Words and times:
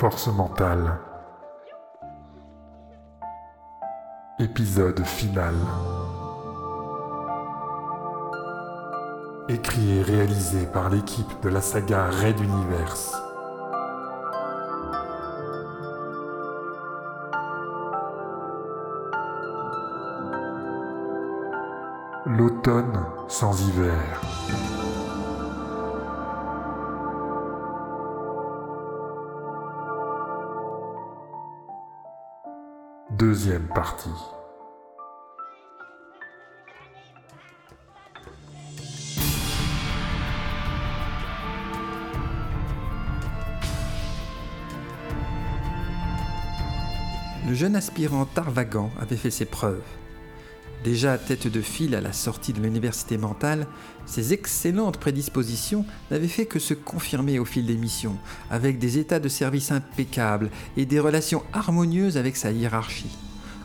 Force 0.00 0.28
mentale. 0.28 0.98
Épisode 4.38 5.04
final. 5.04 5.54
Écrit 9.50 9.98
et 9.98 10.02
réalisé 10.02 10.64
par 10.72 10.88
l'équipe 10.88 11.42
de 11.42 11.50
la 11.50 11.60
saga 11.60 12.06
Red 12.06 12.40
Universe. 12.40 13.14
L'automne 22.24 23.04
sans 23.28 23.68
hiver. 23.68 24.22
Deuxième 33.20 33.68
partie. 33.74 34.08
Le 47.46 47.52
jeune 47.52 47.76
aspirant 47.76 48.24
Tarvagan 48.24 48.90
avait 48.98 49.16
fait 49.16 49.30
ses 49.30 49.44
preuves. 49.44 49.82
Déjà 50.84 51.18
tête 51.18 51.46
de 51.46 51.60
file 51.60 51.94
à 51.94 52.00
la 52.00 52.14
sortie 52.14 52.54
de 52.54 52.60
l'université 52.60 53.18
mentale, 53.18 53.66
ses 54.06 54.32
excellentes 54.32 54.96
prédispositions 54.96 55.84
n'avaient 56.10 56.26
fait 56.26 56.46
que 56.46 56.58
se 56.58 56.72
confirmer 56.72 57.38
au 57.38 57.44
fil 57.44 57.66
des 57.66 57.76
missions, 57.76 58.16
avec 58.50 58.78
des 58.78 58.96
états 58.96 59.20
de 59.20 59.28
service 59.28 59.72
impeccables 59.72 60.50
et 60.78 60.86
des 60.86 60.98
relations 60.98 61.42
harmonieuses 61.52 62.16
avec 62.16 62.34
sa 62.36 62.50
hiérarchie. 62.50 63.14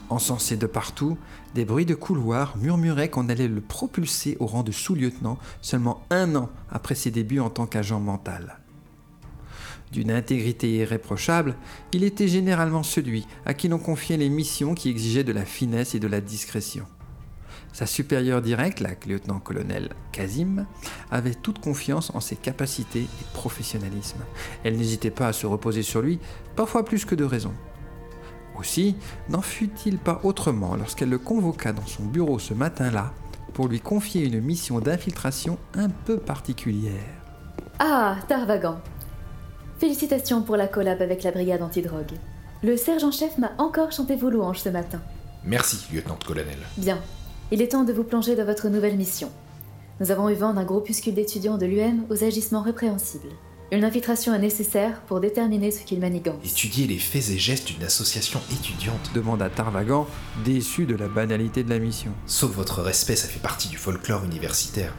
Encensé 0.09 0.57
de 0.57 0.67
partout, 0.67 1.17
des 1.55 1.63
bruits 1.63 1.85
de 1.85 1.95
couloir 1.95 2.57
murmuraient 2.57 3.09
qu'on 3.09 3.29
allait 3.29 3.47
le 3.47 3.61
propulser 3.61 4.35
au 4.41 4.45
rang 4.45 4.63
de 4.63 4.73
sous-lieutenant 4.73 5.39
seulement 5.61 6.03
un 6.09 6.35
an 6.35 6.49
après 6.69 6.95
ses 6.95 7.11
débuts 7.11 7.39
en 7.39 7.49
tant 7.49 7.65
qu'agent 7.65 8.01
mental. 8.01 8.59
D'une 9.93 10.11
intégrité 10.11 10.75
irréprochable, 10.75 11.55
il 11.93 12.03
était 12.03 12.27
généralement 12.27 12.83
celui 12.83 13.25
à 13.45 13.53
qui 13.53 13.69
l'on 13.69 13.79
confiait 13.79 14.17
les 14.17 14.29
missions 14.29 14.75
qui 14.75 14.89
exigeaient 14.89 15.23
de 15.23 15.31
la 15.31 15.45
finesse 15.45 15.95
et 15.95 15.99
de 15.99 16.07
la 16.07 16.19
discrétion. 16.19 16.85
Sa 17.75 17.85
supérieure 17.85 18.41
directe, 18.41 18.79
la 18.79 18.91
lieutenant-colonel 19.05 19.89
Kazim, 20.13 20.65
avait 21.11 21.33
toute 21.33 21.59
confiance 21.59 22.09
en 22.15 22.21
ses 22.21 22.37
capacités 22.37 23.01
et 23.01 23.25
professionnalisme. 23.33 24.19
Elle 24.63 24.77
n'hésitait 24.77 25.11
pas 25.11 25.27
à 25.27 25.33
se 25.33 25.45
reposer 25.45 25.83
sur 25.83 26.01
lui, 26.01 26.21
parfois 26.55 26.85
plus 26.85 27.03
que 27.03 27.15
de 27.15 27.25
raison. 27.25 27.51
Aussi, 28.57 28.95
n'en 29.27 29.41
fut-il 29.41 29.97
pas 29.97 30.21
autrement 30.23 30.77
lorsqu'elle 30.77 31.09
le 31.09 31.17
convoqua 31.17 31.73
dans 31.73 31.85
son 31.85 32.05
bureau 32.05 32.39
ce 32.39 32.53
matin-là 32.53 33.11
pour 33.53 33.67
lui 33.67 33.81
confier 33.81 34.25
une 34.25 34.39
mission 34.39 34.79
d'infiltration 34.79 35.57
un 35.73 35.89
peu 35.89 36.17
particulière. 36.17 37.03
Ah, 37.79 38.15
Tarvagan. 38.29 38.79
Félicitations 39.79 40.43
pour 40.43 40.55
la 40.55 40.69
collab 40.69 41.01
avec 41.01 41.23
la 41.23 41.31
brigade 41.31 41.61
antidrogue. 41.61 42.13
Le 42.63 42.77
sergent-chef 42.77 43.37
m'a 43.37 43.51
encore 43.57 43.91
chanté 43.91 44.15
vos 44.15 44.29
louanges 44.29 44.61
ce 44.61 44.69
matin. 44.69 45.01
Merci, 45.43 45.93
lieutenant-colonel. 45.93 46.59
Bien. 46.77 47.01
Il 47.51 47.61
est 47.61 47.69
temps 47.69 47.83
de 47.83 47.93
vous 47.93 48.03
plonger 48.03 48.35
dans 48.35 48.45
votre 48.45 48.69
nouvelle 48.69 48.97
mission. 48.97 49.31
Nous 49.99 50.11
avons 50.11 50.29
eu 50.29 50.33
vent 50.33 50.53
d'un 50.53 50.63
groupuscule 50.63 51.13
d'étudiants 51.13 51.57
de 51.57 51.65
l'UM 51.65 52.05
aux 52.09 52.23
agissements 52.23 52.61
répréhensibles. 52.61 53.29
Une 53.71 53.83
infiltration 53.83 54.33
est 54.33 54.39
nécessaire 54.39 55.01
pour 55.01 55.19
déterminer 55.19 55.71
ce 55.71 55.83
qu'ils 55.83 55.99
manigancent. 55.99 56.43
Étudier 56.45 56.85
les 56.85 56.97
faits 56.99 57.29
et 57.29 57.37
gestes 57.37 57.67
d'une 57.67 57.83
association 57.83 58.39
étudiante. 58.51 59.11
demanda 59.15 59.49
Tarvagan, 59.49 60.07
déçu 60.43 60.85
de 60.85 60.95
la 60.95 61.07
banalité 61.07 61.63
de 61.63 61.69
la 61.69 61.79
mission. 61.79 62.11
Sauf 62.27 62.51
votre 62.51 62.81
respect, 62.81 63.15
ça 63.15 63.27
fait 63.27 63.39
partie 63.39 63.67
du 63.69 63.77
folklore 63.77 64.23
universitaire. 64.23 64.93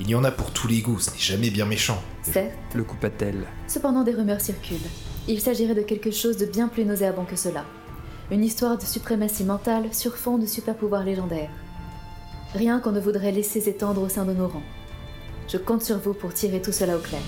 Il 0.00 0.08
y 0.08 0.14
en 0.14 0.24
a 0.24 0.30
pour 0.30 0.50
tous 0.52 0.66
les 0.66 0.80
goûts, 0.80 0.98
ce 0.98 1.10
n'est 1.10 1.18
jamais 1.18 1.50
bien 1.50 1.66
méchant. 1.66 2.02
Certes, 2.22 2.52
Le 2.74 2.84
coupa-t-elle. 2.84 3.46
cependant 3.68 4.02
des 4.02 4.12
rumeurs 4.12 4.40
circulent. 4.40 4.78
Il 5.28 5.40
s'agirait 5.40 5.74
de 5.74 5.82
quelque 5.82 6.10
chose 6.10 6.38
de 6.38 6.46
bien 6.46 6.68
plus 6.68 6.86
nauséabond 6.86 7.24
que 7.26 7.36
cela. 7.36 7.64
Une 8.30 8.44
histoire 8.44 8.78
de 8.78 8.84
suprématie 8.84 9.44
mentale 9.44 9.92
sur 9.92 10.16
fond 10.16 10.38
de 10.38 10.46
super 10.46 10.74
pouvoirs 10.74 11.04
légendaires. 11.04 11.50
Rien 12.54 12.80
qu'on 12.80 12.90
ne 12.90 13.00
voudrait 13.00 13.30
laisser 13.30 13.60
s'étendre 13.60 14.02
au 14.02 14.08
sein 14.08 14.24
de 14.24 14.32
nos 14.32 14.48
rangs. 14.48 14.62
Je 15.48 15.56
compte 15.56 15.82
sur 15.82 15.98
vous 15.98 16.14
pour 16.14 16.34
tirer 16.34 16.60
tout 16.60 16.72
cela 16.72 16.96
au 16.96 17.00
clair. 17.00 17.20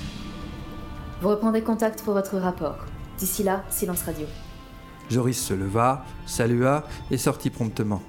Vous 1.20 1.28
reprendrez 1.28 1.62
contact 1.62 2.02
pour 2.02 2.14
votre 2.14 2.38
rapport. 2.38 2.78
D'ici 3.18 3.44
là, 3.44 3.62
silence 3.70 4.02
radio. 4.02 4.26
Joris 5.08 5.40
se 5.40 5.54
leva, 5.54 6.04
salua 6.26 6.84
et 7.12 7.18
sortit 7.18 7.50
promptement. 7.50 8.02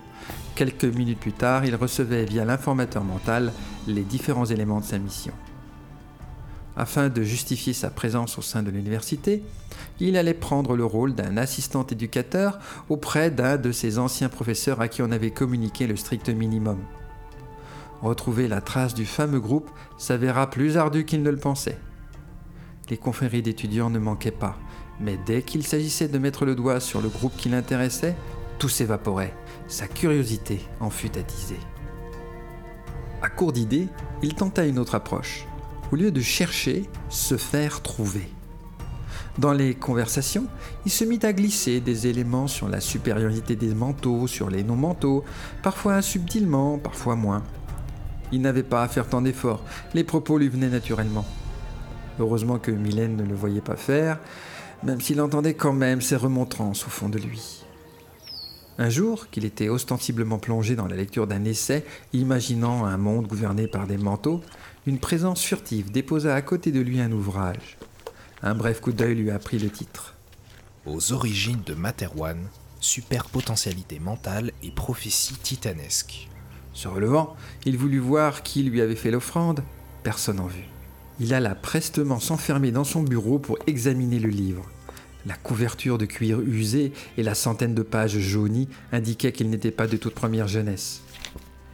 Quelques 0.56 0.86
minutes 0.86 1.20
plus 1.20 1.34
tard, 1.34 1.66
il 1.66 1.76
recevait 1.76 2.26
via 2.26 2.46
l'informateur 2.46 3.04
mental 3.04 3.54
les 3.88 4.04
différents 4.04 4.46
éléments 4.46 4.80
de 4.80 4.86
sa 4.86 4.98
mission. 4.98 5.34
Afin 6.76 7.10
de 7.10 7.22
justifier 7.22 7.74
sa 7.74 7.92
présence 7.92 8.40
au 8.40 8.42
sein 8.42 8.64
de 8.64 8.72
l'université, 8.72 9.44
il 10.00 10.18
allait 10.18 10.34
prendre 10.34 10.76
le 10.76 10.86
rôle 10.86 11.14
d'un 11.14 11.38
assistant 11.38 11.86
éducateur 11.86 12.58
auprès 12.90 13.30
d'un 13.30 13.58
de 13.58 13.72
ses 13.72 14.00
anciens 14.00 14.30
professeurs 14.30 14.82
à 14.82 14.88
qui 14.88 15.04
on 15.04 15.12
avait 15.12 15.30
communiqué 15.30 15.86
le 15.86 15.96
strict 15.96 16.30
minimum. 16.30 16.80
Retrouver 18.04 18.50
la 18.50 18.60
trace 18.60 18.94
du 18.94 19.06
fameux 19.06 19.40
groupe 19.40 19.72
s'avéra 19.98 20.50
plus 20.50 20.76
ardu 20.76 21.06
qu'il 21.06 21.24
ne 21.24 21.30
le 21.30 21.38
pensait. 21.38 21.80
Les 22.90 22.98
confréries 22.98 23.42
d'étudiants 23.42 23.90
ne 23.90 23.98
manquaient 23.98 24.30
pas, 24.30 24.58
mais 25.00 25.18
dès 25.26 25.42
qu'il 25.42 25.66
s'agissait 25.66 26.10
de 26.10 26.18
mettre 26.18 26.44
le 26.44 26.54
doigt 26.54 26.82
sur 26.82 27.00
le 27.00 27.08
groupe 27.08 27.38
qui 27.38 27.48
l'intéressait, 27.48 28.18
tout 28.60 28.68
s'évaporait. 28.68 29.34
Sa 29.70 29.88
curiosité 29.88 30.60
en 30.82 30.90
fut 30.90 31.18
attisée. 31.18 31.62
À 33.22 33.30
court 33.30 33.54
d'idées, 33.54 33.88
il 34.22 34.36
tenta 34.36 34.66
une 34.66 34.80
autre 34.80 34.96
approche. 34.96 35.48
Au 35.94 35.96
lieu 35.96 36.12
de 36.12 36.20
chercher, 36.20 36.90
se 37.08 37.38
faire 37.38 37.82
trouver. 37.82 38.28
Dans 39.38 39.54
les 39.54 39.76
conversations, 39.76 40.48
il 40.86 40.92
se 40.92 41.06
mit 41.06 41.20
à 41.24 41.32
glisser 41.32 41.80
des 41.80 42.08
éléments 42.08 42.48
sur 42.48 42.68
la 42.68 42.82
supériorité 42.82 43.56
des 43.56 43.74
manteaux, 43.74 44.28
sur 44.28 44.50
les 44.50 44.64
non-manteaux, 44.64 45.24
parfois 45.62 46.02
subtilement, 46.02 46.78
parfois 46.80 47.16
moins. 47.16 47.44
Il 48.34 48.42
n'avait 48.42 48.64
pas 48.64 48.82
à 48.82 48.88
faire 48.88 49.08
tant 49.08 49.22
d'efforts, 49.22 49.64
les 49.94 50.04
propos 50.04 50.40
lui 50.40 50.50
venaient 50.50 50.68
naturellement. 50.68 51.24
Heureusement 52.20 52.58
que 52.58 52.72
Mylène 52.72 53.16
ne 53.16 53.24
le 53.24 53.36
voyait 53.36 53.62
pas 53.62 53.76
faire, 53.76 54.20
même 54.82 55.00
s'il 55.00 55.22
entendait 55.22 55.54
quand 55.54 55.72
même 55.72 56.02
ses 56.02 56.16
remontrances 56.16 56.88
au 56.88 56.90
fond 56.90 57.10
de 57.10 57.20
lui. 57.20 57.64
Un 58.80 58.90
jour, 58.90 59.30
qu'il 59.30 59.46
était 59.46 59.70
ostensiblement 59.70 60.40
plongé 60.40 60.76
dans 60.76 60.88
la 60.88 60.96
lecture 60.96 61.28
d'un 61.28 61.46
essai, 61.46 61.86
imaginant 62.12 62.86
un 62.86 62.98
monde 62.98 63.28
gouverné 63.28 63.68
par 63.68 63.86
des 63.86 64.00
manteaux, 64.00 64.42
une 64.88 64.98
présence 64.98 65.44
furtive 65.44 65.92
déposa 65.92 66.34
à 66.34 66.42
côté 66.42 66.72
de 66.72 66.80
lui 66.82 67.00
un 67.02 67.12
ouvrage. 67.12 67.78
Un 68.42 68.56
bref 68.56 68.82
coup 68.82 68.94
d'œil 68.94 69.14
lui 69.14 69.30
apprit 69.30 69.60
le 69.60 69.70
titre. 69.70 70.16
Aux 70.88 71.14
origines 71.14 71.62
de 71.68 71.76
Materwan, 71.76 72.40
superpotentialité 72.80 74.00
mentale 74.00 74.52
et 74.64 74.72
prophétie 74.72 75.36
titanesque. 75.36 76.30
Se 76.74 76.88
relevant, 76.88 77.36
il 77.66 77.78
voulut 77.78 78.00
voir 78.00 78.44
qui 78.44 78.64
lui 78.64 78.82
avait 78.82 78.96
fait 78.96 79.12
l'offrande. 79.12 79.64
Personne 80.04 80.40
en 80.40 80.48
vue. 80.48 80.68
Il 81.20 81.34
alla 81.34 81.56
prestement 81.56 82.20
s'enfermer 82.20 82.72
dans 82.72 82.84
son 82.84 83.04
bureau 83.04 83.40
pour 83.40 83.58
examiner 83.68 84.20
le 84.20 84.30
livre. 84.30 84.70
La 85.26 85.36
couverture 85.36 85.98
de 85.98 86.06
cuir 86.06 86.42
usé 86.42 86.92
et 87.18 87.24
la 87.24 87.36
centaine 87.36 87.76
de 87.76 87.84
pages 87.84 88.18
jaunies 88.18 88.68
indiquaient 88.92 89.32
qu'il 89.32 89.50
n'était 89.50 89.72
pas 89.72 89.88
de 89.88 89.96
toute 89.96 90.16
première 90.16 90.48
jeunesse. 90.48 91.02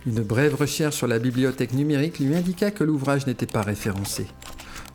Une 0.06 0.22
brève 0.22 0.56
recherche 0.56 0.96
sur 0.96 1.08
la 1.08 1.20
bibliothèque 1.20 1.74
numérique 1.74 2.20
lui 2.20 2.36
indiqua 2.36 2.72
que 2.72 2.84
l'ouvrage 2.84 3.26
n'était 3.26 3.46
pas 3.46 3.62
référencé. 3.62 4.28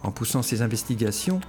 En 0.03 0.13
poussant 0.13 0.43
ses 0.43 0.63
investigations, 0.63 1.41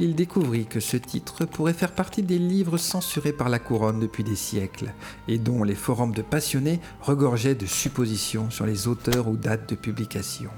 il 0.00 0.14
découvrit 0.14 0.66
que 0.66 0.80
ce 0.80 0.96
titre 0.96 1.44
pourrait 1.44 1.72
faire 1.72 1.92
partie 1.92 2.22
des 2.22 2.38
livres 2.38 2.78
censurés 2.78 3.32
par 3.32 3.48
la 3.48 3.58
couronne 3.58 3.98
depuis 3.98 4.22
des 4.22 4.36
siècles 4.36 4.92
et 5.26 5.38
dont 5.38 5.64
les 5.64 5.74
forums 5.74 6.14
de 6.14 6.22
passionnés 6.22 6.80
regorgeaient 7.00 7.56
de 7.56 7.66
suppositions 7.66 8.50
sur 8.50 8.64
les 8.64 8.86
auteurs 8.86 9.28
ou 9.28 9.36
dates 9.36 9.68
de 9.70 9.74
publication. 9.74 10.50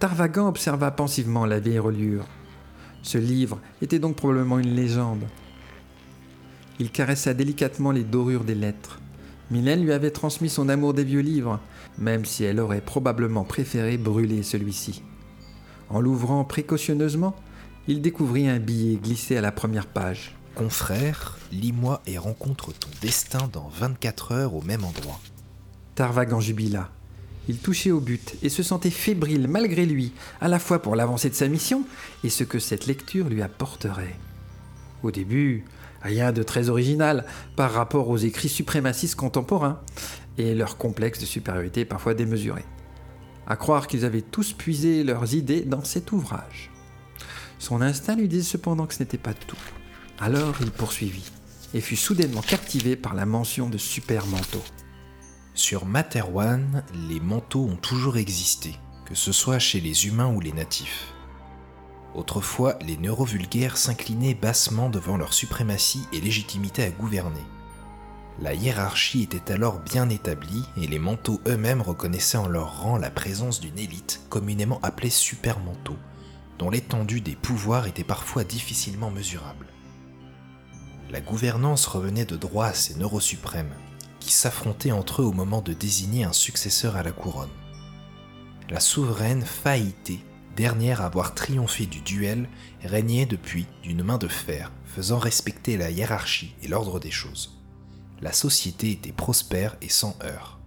Tarvagan 0.00 0.48
observa 0.48 0.90
pensivement 0.90 1.46
la 1.46 1.60
vieille 1.60 1.78
reliure. 1.78 2.26
Ce 3.02 3.18
livre 3.18 3.60
était 3.82 4.00
donc 4.00 4.16
probablement 4.16 4.58
une 4.58 4.74
légende. 4.74 5.24
Il 6.80 6.90
caressa 6.90 7.34
délicatement 7.34 7.92
les 7.92 8.02
dorures 8.02 8.44
des 8.44 8.56
lettres. 8.56 8.98
Mylène 9.52 9.84
lui 9.84 9.92
avait 9.92 10.10
transmis 10.10 10.48
son 10.48 10.68
amour 10.68 10.94
des 10.94 11.04
vieux 11.04 11.20
livres, 11.20 11.60
même 11.98 12.24
si 12.24 12.42
elle 12.42 12.58
aurait 12.58 12.80
probablement 12.80 13.44
préféré 13.44 13.96
brûler 13.96 14.42
celui-ci. 14.42 15.02
En 15.88 16.00
l'ouvrant 16.00 16.42
précautionneusement, 16.42 17.36
il 17.88 18.00
découvrit 18.00 18.48
un 18.48 18.58
billet 18.58 18.96
glissé 18.96 19.36
à 19.36 19.40
la 19.40 19.50
première 19.50 19.86
page. 19.86 20.36
Confrère, 20.54 21.38
lis-moi 21.50 22.00
et 22.06 22.18
rencontre 22.18 22.72
ton 22.72 22.90
destin 23.00 23.48
dans 23.52 23.68
24 23.68 24.32
heures 24.32 24.54
au 24.54 24.62
même 24.62 24.84
endroit. 24.84 25.20
Tarvagan 25.94 26.40
jubila. 26.40 26.90
Il 27.48 27.58
touchait 27.58 27.90
au 27.90 28.00
but 28.00 28.36
et 28.42 28.48
se 28.48 28.62
sentait 28.62 28.90
fébrile 28.90 29.48
malgré 29.48 29.84
lui, 29.84 30.12
à 30.40 30.46
la 30.46 30.60
fois 30.60 30.80
pour 30.80 30.94
l'avancée 30.94 31.28
de 31.28 31.34
sa 31.34 31.48
mission 31.48 31.84
et 32.22 32.30
ce 32.30 32.44
que 32.44 32.60
cette 32.60 32.86
lecture 32.86 33.28
lui 33.28 33.42
apporterait. 33.42 34.14
Au 35.02 35.10
début, 35.10 35.64
rien 36.02 36.30
de 36.30 36.44
très 36.44 36.68
original 36.68 37.24
par 37.56 37.72
rapport 37.72 38.08
aux 38.08 38.16
écrits 38.16 38.48
suprémacistes 38.48 39.16
contemporains 39.16 39.80
et 40.38 40.54
leur 40.54 40.76
complexe 40.76 41.18
de 41.18 41.26
supériorité 41.26 41.84
parfois 41.84 42.14
démesuré. 42.14 42.62
À 43.48 43.56
croire 43.56 43.88
qu'ils 43.88 44.04
avaient 44.04 44.22
tous 44.22 44.52
puisé 44.52 45.02
leurs 45.02 45.34
idées 45.34 45.62
dans 45.62 45.82
cet 45.82 46.12
ouvrage. 46.12 46.71
Son 47.62 47.80
instinct 47.80 48.16
lui 48.16 48.26
disait 48.26 48.42
cependant 48.42 48.86
que 48.86 48.94
ce 48.94 49.04
n'était 49.04 49.18
pas 49.18 49.34
tout. 49.34 49.56
Alors 50.18 50.56
il 50.62 50.72
poursuivit 50.72 51.30
et 51.74 51.80
fut 51.80 51.94
soudainement 51.94 52.40
captivé 52.40 52.96
par 52.96 53.14
la 53.14 53.24
mention 53.24 53.68
de 53.68 53.78
super 53.78 54.26
manteaux. 54.26 54.64
Sur 55.54 55.86
Materwan, 55.86 56.82
les 57.08 57.20
manteaux 57.20 57.64
ont 57.64 57.76
toujours 57.76 58.16
existé, 58.16 58.74
que 59.06 59.14
ce 59.14 59.30
soit 59.30 59.60
chez 59.60 59.80
les 59.80 60.08
humains 60.08 60.34
ou 60.34 60.40
les 60.40 60.52
natifs. 60.52 61.14
Autrefois, 62.16 62.76
les 62.84 62.96
neurovulgaires 62.96 63.76
s'inclinaient 63.76 64.34
bassement 64.34 64.90
devant 64.90 65.16
leur 65.16 65.32
suprématie 65.32 66.02
et 66.12 66.20
légitimité 66.20 66.82
à 66.82 66.90
gouverner. 66.90 67.46
La 68.40 68.54
hiérarchie 68.54 69.22
était 69.22 69.52
alors 69.52 69.78
bien 69.78 70.08
établie 70.08 70.64
et 70.76 70.88
les 70.88 70.98
manteaux 70.98 71.40
eux-mêmes 71.46 71.80
reconnaissaient 71.80 72.38
en 72.38 72.48
leur 72.48 72.82
rang 72.82 72.96
la 72.96 73.10
présence 73.10 73.60
d'une 73.60 73.78
élite 73.78 74.20
communément 74.30 74.80
appelée 74.82 75.10
supermanteau, 75.10 75.94
dont 76.62 76.70
l'étendue 76.70 77.20
des 77.20 77.34
pouvoirs 77.34 77.88
était 77.88 78.04
parfois 78.04 78.44
difficilement 78.44 79.10
mesurable. 79.10 79.66
La 81.10 81.20
gouvernance 81.20 81.86
revenait 81.86 82.24
de 82.24 82.36
droit 82.36 82.66
à 82.66 82.72
ces 82.72 82.94
neurosuprêmes, 82.94 83.74
qui 84.20 84.30
s'affrontaient 84.30 84.92
entre 84.92 85.22
eux 85.22 85.24
au 85.24 85.32
moment 85.32 85.60
de 85.60 85.72
désigner 85.72 86.22
un 86.22 86.32
successeur 86.32 86.94
à 86.94 87.02
la 87.02 87.10
couronne. 87.10 87.50
La 88.70 88.78
souveraine 88.78 89.42
Faïté, 89.42 90.20
dernière 90.54 91.00
à 91.00 91.06
avoir 91.06 91.34
triomphé 91.34 91.86
du 91.86 92.00
duel, 92.00 92.48
régnait 92.84 93.26
depuis 93.26 93.66
d'une 93.82 94.04
main 94.04 94.18
de 94.18 94.28
fer, 94.28 94.70
faisant 94.84 95.18
respecter 95.18 95.76
la 95.76 95.90
hiérarchie 95.90 96.54
et 96.62 96.68
l'ordre 96.68 97.00
des 97.00 97.10
choses. 97.10 97.58
La 98.20 98.32
société 98.32 98.92
était 98.92 99.10
prospère 99.10 99.76
et 99.82 99.88
sans 99.88 100.16
heurts. 100.22 100.61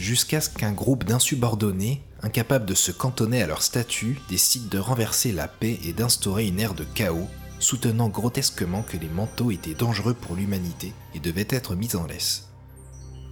Jusqu'à 0.00 0.40
ce 0.40 0.50
qu'un 0.50 0.72
groupe 0.72 1.04
d'insubordonnés, 1.04 2.02
incapables 2.22 2.66
de 2.66 2.74
se 2.74 2.90
cantonner 2.90 3.42
à 3.42 3.46
leur 3.46 3.62
statut, 3.62 4.18
décide 4.28 4.68
de 4.68 4.78
renverser 4.78 5.30
la 5.30 5.46
paix 5.46 5.78
et 5.84 5.92
d'instaurer 5.92 6.46
une 6.46 6.58
ère 6.58 6.74
de 6.74 6.84
chaos 6.84 7.28
soutenant 7.60 8.08
grotesquement 8.08 8.82
que 8.82 8.96
les 8.96 9.08
manteaux 9.08 9.50
étaient 9.50 9.74
dangereux 9.74 10.14
pour 10.14 10.34
l'humanité 10.34 10.92
et 11.14 11.20
devaient 11.20 11.46
être 11.48 11.76
mis 11.76 11.96
en 11.96 12.06
laisse. 12.06 12.48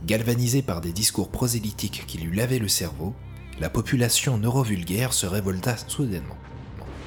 Galvanisé 0.06 0.62
par 0.62 0.81
des 0.81 0.93
discours 0.93 1.31
prosélytiques 1.31 2.05
qui 2.06 2.19
lui 2.19 2.35
lavaient 2.35 2.59
le 2.59 2.69
cerveau, 2.69 3.15
la 3.61 3.69
population 3.69 4.38
neurovulgaire 4.38 5.12
se 5.12 5.26
révolta 5.26 5.76
soudainement. 5.76 6.38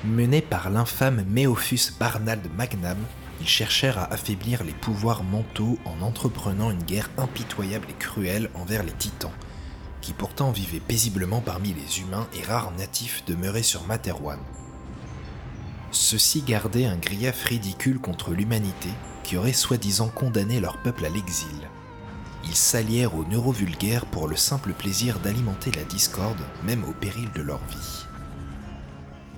Mené 0.05 0.41
par 0.41 0.69
l'infâme 0.69 1.25
Méophus 1.27 1.93
Barnald 1.99 2.45
Magnam, 2.55 2.97
ils 3.41 3.47
cherchèrent 3.47 3.97
à 3.97 4.13
affaiblir 4.13 4.63
les 4.63 4.73
pouvoirs 4.73 5.23
mentaux 5.23 5.77
en 5.85 6.01
entreprenant 6.05 6.71
une 6.71 6.83
guerre 6.83 7.09
impitoyable 7.17 7.87
et 7.89 7.95
cruelle 7.99 8.49
envers 8.53 8.83
les 8.83 8.93
titans, 8.93 9.31
qui 10.05 10.13
pourtant 10.13 10.51
vivaient 10.51 10.79
paisiblement 10.79 11.41
parmi 11.41 11.73
les 11.73 11.99
humains 11.99 12.27
et 12.35 12.43
rares 12.43 12.71
natifs 12.77 13.25
demeurés 13.25 13.63
sur 13.63 13.87
Materwan. 13.87 14.37
Ceux-ci 15.89 16.43
gardaient 16.43 16.85
un 16.85 16.95
grief 16.95 17.43
ridicule 17.45 17.97
contre 17.97 18.29
l'humanité 18.29 18.89
qui 19.23 19.35
aurait 19.35 19.51
soi-disant 19.51 20.09
condamné 20.09 20.59
leur 20.59 20.77
peuple 20.83 21.05
à 21.05 21.09
l'exil. 21.09 21.57
Ils 22.43 22.55
s'allièrent 22.55 23.15
aux 23.15 23.25
neurovulgaires 23.25 24.05
pour 24.05 24.27
le 24.27 24.35
simple 24.35 24.73
plaisir 24.73 25.17
d'alimenter 25.21 25.71
la 25.71 25.83
discorde, 25.85 26.45
même 26.63 26.83
au 26.83 26.91
péril 26.91 27.31
de 27.33 27.41
leur 27.41 27.65
vie. 27.65 28.05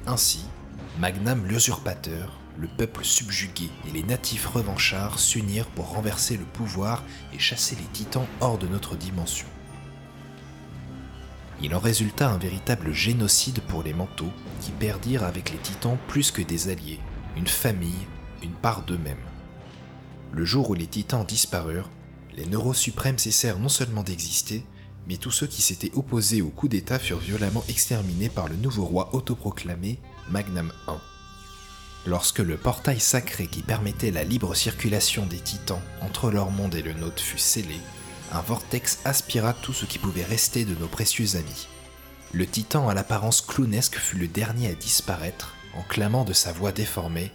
Ainsi, 0.06 0.44
Magnam 1.00 1.46
l'usurpateur, 1.46 2.42
le 2.58 2.68
peuple 2.68 3.06
subjugué 3.06 3.70
et 3.88 3.92
les 3.92 4.04
natifs 4.04 4.48
revanchards 4.48 5.20
s'unirent 5.20 5.68
pour 5.68 5.94
renverser 5.94 6.36
le 6.36 6.44
pouvoir 6.44 7.06
et 7.34 7.40
chasser 7.40 7.78
les 7.78 7.88
titans 7.94 8.28
hors 8.42 8.58
de 8.58 8.68
notre 8.68 8.98
dimension. 8.98 9.48
Il 11.62 11.74
en 11.74 11.80
résulta 11.80 12.30
un 12.30 12.38
véritable 12.38 12.94
génocide 12.94 13.62
pour 13.62 13.82
les 13.84 13.94
manteaux, 13.94 14.32
qui 14.62 14.72
perdirent 14.72 15.24
avec 15.24 15.52
les 15.52 15.58
titans 15.58 15.98
plus 16.08 16.32
que 16.32 16.42
des 16.42 16.70
alliés, 16.70 17.00
une 17.36 17.48
famille, 17.48 18.08
une 18.44 18.52
part 18.52 18.84
d'eux-mêmes. 18.84 19.18
Le 20.32 20.46
jour 20.46 20.70
où 20.70 20.74
les 20.74 20.88
titans 20.88 21.26
disparurent, 21.26 21.90
les 22.36 22.46
neurosuprêmes 22.46 23.18
cessèrent 23.18 23.60
non 23.60 23.70
seulement 23.70 24.04
d'exister, 24.04 24.64
mais 25.08 25.18
tous 25.18 25.32
ceux 25.32 25.48
qui 25.48 25.62
s'étaient 25.62 25.94
opposés 25.96 26.42
au 26.42 26.50
coup 26.50 26.68
d'État 26.68 27.00
furent 27.00 27.18
violemment 27.18 27.64
exterminés 27.70 28.30
par 28.30 28.48
le 28.48 28.56
nouveau 28.56 28.86
roi 28.86 29.10
autoproclamé, 29.16 30.00
Magnam 30.30 30.72
I. 30.88 30.92
Lorsque 32.06 32.40
le 32.40 32.58
portail 32.58 33.00
sacré 33.00 33.48
qui 33.48 33.62
permettait 33.62 34.12
la 34.12 34.24
libre 34.24 34.54
circulation 34.54 35.26
des 35.26 35.40
titans 35.40 35.82
entre 36.02 36.30
leur 36.30 36.52
monde 36.52 36.76
et 36.76 36.82
le 36.82 36.94
nôtre 36.94 37.22
fut 37.22 37.38
scellé, 37.38 37.80
un 38.32 38.42
vortex 38.42 39.00
aspira 39.06 39.54
tout 39.54 39.74
ce 39.74 39.86
qui 39.86 40.00
pouvait 40.00 40.24
rester 40.24 40.66
de 40.66 40.76
nos 40.76 40.88
précieux 40.88 41.36
amis. 41.36 41.68
Le 42.34 42.46
titan 42.46 42.90
à 42.90 42.94
l'apparence 42.94 43.42
clownesque 43.42 43.98
fut 43.98 44.18
le 44.18 44.28
dernier 44.28 44.70
à 44.70 44.76
disparaître 44.76 45.56
en 45.76 45.84
clamant 45.84 46.26
de 46.26 46.34
sa 46.34 46.52
voix 46.52 46.72
déformée 46.72 47.32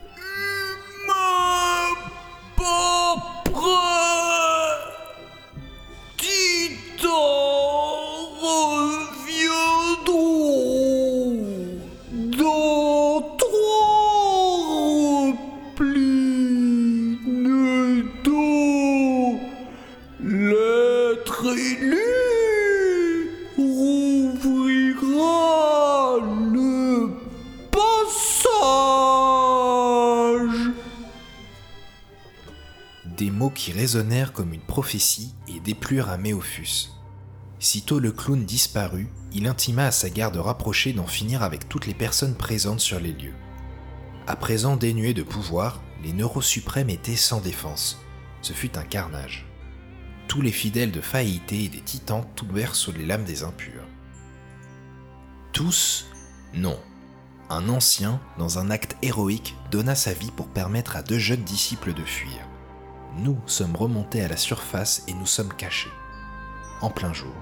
qui 33.55 33.73
résonnèrent 33.73 34.33
comme 34.33 34.53
une 34.53 34.61
prophétie 34.61 35.35
et 35.49 35.61
déplurent 35.61 36.11
à 36.11 36.19
Méophus. 36.19 36.91
Sitôt 37.61 38.01
le 38.01 38.11
clown 38.11 38.45
disparut, 38.45 39.09
il 39.33 39.47
intima 39.47 39.87
à 39.87 39.91
sa 39.93 40.11
garde 40.11 40.37
rapprochée 40.37 40.93
d'en 40.93 41.07
finir 41.07 41.43
avec 41.43 41.69
toutes 41.69 41.87
les 41.87 41.95
personnes 41.95 42.35
présentes 42.35 42.81
sur 42.81 42.99
les 42.99 43.13
lieux. 43.13 43.35
À 44.27 44.35
présent 44.35 44.77
dénués 44.77 45.15
de 45.15 45.23
pouvoir, 45.23 45.81
les 46.03 46.13
neurosuprêmes 46.13 46.91
étaient 46.91 47.17
sans 47.17 47.41
défense. 47.41 48.01
Ce 48.41 48.53
fut 48.53 48.77
un 48.77 48.83
carnage. 48.83 49.47
Tous 50.27 50.43
les 50.43 50.53
fidèles 50.53 50.91
de 50.91 51.01
Faïté 51.01 51.65
et 51.65 51.69
des 51.69 51.81
titans 51.81 52.27
tombèrent 52.35 52.75
sous 52.75 52.93
les 52.93 53.07
lames 53.07 53.25
des 53.25 53.45
impurs. 53.45 53.87
Tous 55.53 56.07
Non. 56.55 56.79
Un 57.51 57.69
ancien, 57.69 58.21
dans 58.39 58.59
un 58.59 58.71
acte 58.71 58.97
héroïque, 59.03 59.55
donna 59.71 59.95
sa 59.95 60.13
vie 60.13 60.31
pour 60.31 60.49
permettre 60.49 60.97
à 60.97 61.03
deux 61.03 61.19
jeunes 61.19 61.45
disciples 61.45 61.93
de 61.93 62.03
fuir 62.03 62.41
nous 63.19 63.39
sommes 63.47 63.77
remontés 63.77 64.23
à 64.23 64.29
la 64.29 64.37
surface 64.37 65.03
et 65.09 65.15
nous 65.15 65.27
sommes 65.27 65.53
cachés, 65.53 65.93
en 66.81 66.91
plein 66.91 67.13
jour, 67.13 67.35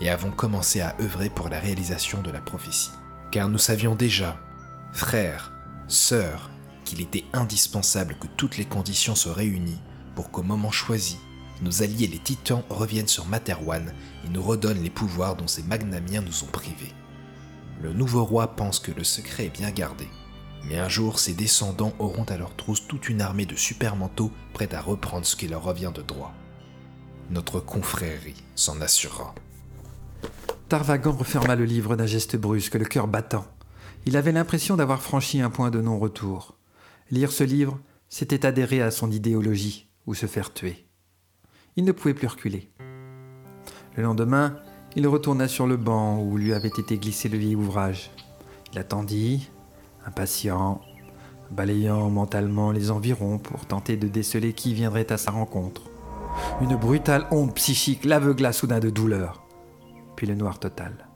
et 0.00 0.10
avons 0.10 0.30
commencé 0.30 0.80
à 0.80 0.94
œuvrer 1.00 1.30
pour 1.30 1.48
la 1.48 1.58
réalisation 1.58 2.22
de 2.22 2.30
la 2.30 2.40
prophétie. 2.40 2.90
Car 3.30 3.48
nous 3.48 3.58
savions 3.58 3.94
déjà, 3.94 4.38
frères, 4.92 5.52
sœurs, 5.86 6.50
qu'il 6.84 7.00
était 7.00 7.24
indispensable 7.32 8.16
que 8.18 8.26
toutes 8.36 8.56
les 8.56 8.64
conditions 8.64 9.14
soient 9.14 9.34
réunies 9.34 9.80
pour 10.14 10.30
qu'au 10.30 10.42
moment 10.42 10.70
choisi, 10.70 11.18
nos 11.60 11.82
alliés 11.82 12.06
les 12.06 12.18
titans 12.18 12.62
reviennent 12.70 13.08
sur 13.08 13.26
Materwan 13.26 13.92
et 14.24 14.28
nous 14.28 14.42
redonnent 14.42 14.82
les 14.82 14.90
pouvoirs 14.90 15.36
dont 15.36 15.48
ces 15.48 15.62
magnamiens 15.62 16.22
nous 16.22 16.44
ont 16.44 16.52
privés. 16.52 16.94
Le 17.82 17.92
nouveau 17.92 18.24
roi 18.24 18.56
pense 18.56 18.78
que 18.78 18.92
le 18.92 19.04
secret 19.04 19.46
est 19.46 19.56
bien 19.56 19.70
gardé, 19.70 20.08
mais 20.64 20.78
un 20.78 20.88
jour, 20.88 21.18
ses 21.18 21.34
descendants 21.34 21.92
auront 21.98 22.24
à 22.24 22.36
leur 22.36 22.54
trousse 22.56 22.86
toute 22.86 23.08
une 23.08 23.20
armée 23.20 23.46
de 23.46 23.56
supermanteaux 23.56 24.30
prête 24.52 24.74
à 24.74 24.80
reprendre 24.80 25.26
ce 25.26 25.36
qui 25.36 25.48
leur 25.48 25.62
revient 25.62 25.92
de 25.94 26.02
droit. 26.02 26.34
Notre 27.30 27.60
confrérie 27.60 28.42
s'en 28.54 28.80
assurera. 28.80 29.34
Tarvagan 30.68 31.12
referma 31.12 31.56
le 31.56 31.64
livre 31.64 31.96
d'un 31.96 32.06
geste 32.06 32.36
brusque, 32.36 32.74
le 32.74 32.84
cœur 32.84 33.08
battant. 33.08 33.46
Il 34.06 34.16
avait 34.16 34.32
l'impression 34.32 34.76
d'avoir 34.76 35.02
franchi 35.02 35.40
un 35.40 35.50
point 35.50 35.70
de 35.70 35.80
non-retour. 35.80 36.56
Lire 37.10 37.32
ce 37.32 37.44
livre, 37.44 37.78
c'était 38.08 38.46
adhérer 38.46 38.82
à 38.82 38.90
son 38.90 39.10
idéologie 39.10 39.88
ou 40.06 40.14
se 40.14 40.26
faire 40.26 40.52
tuer. 40.52 40.86
Il 41.76 41.84
ne 41.84 41.92
pouvait 41.92 42.14
plus 42.14 42.26
reculer. 42.26 42.70
Le 43.96 44.02
lendemain, 44.02 44.56
il 44.96 45.06
retourna 45.06 45.48
sur 45.48 45.66
le 45.66 45.76
banc 45.76 46.18
où 46.20 46.36
lui 46.36 46.52
avait 46.52 46.68
été 46.68 46.98
glissé 46.98 47.28
le 47.28 47.38
vieil 47.38 47.56
ouvrage. 47.56 48.10
Il 48.72 48.78
attendit, 48.78 49.50
impatient, 50.06 50.80
balayant 51.50 52.10
mentalement 52.10 52.72
les 52.72 52.90
environs 52.90 53.38
pour 53.38 53.66
tenter 53.66 53.96
de 53.96 54.08
déceler 54.08 54.52
qui 54.52 54.74
viendrait 54.74 55.12
à 55.12 55.18
sa 55.18 55.30
rencontre. 55.30 55.82
Une 56.60 56.76
brutale 56.76 57.26
onde 57.30 57.54
psychique 57.54 58.04
l'aveugla 58.04 58.52
soudain 58.52 58.80
de 58.80 58.90
douleur, 58.90 59.42
puis 60.16 60.26
le 60.26 60.34
noir 60.34 60.58
total. 60.58 61.08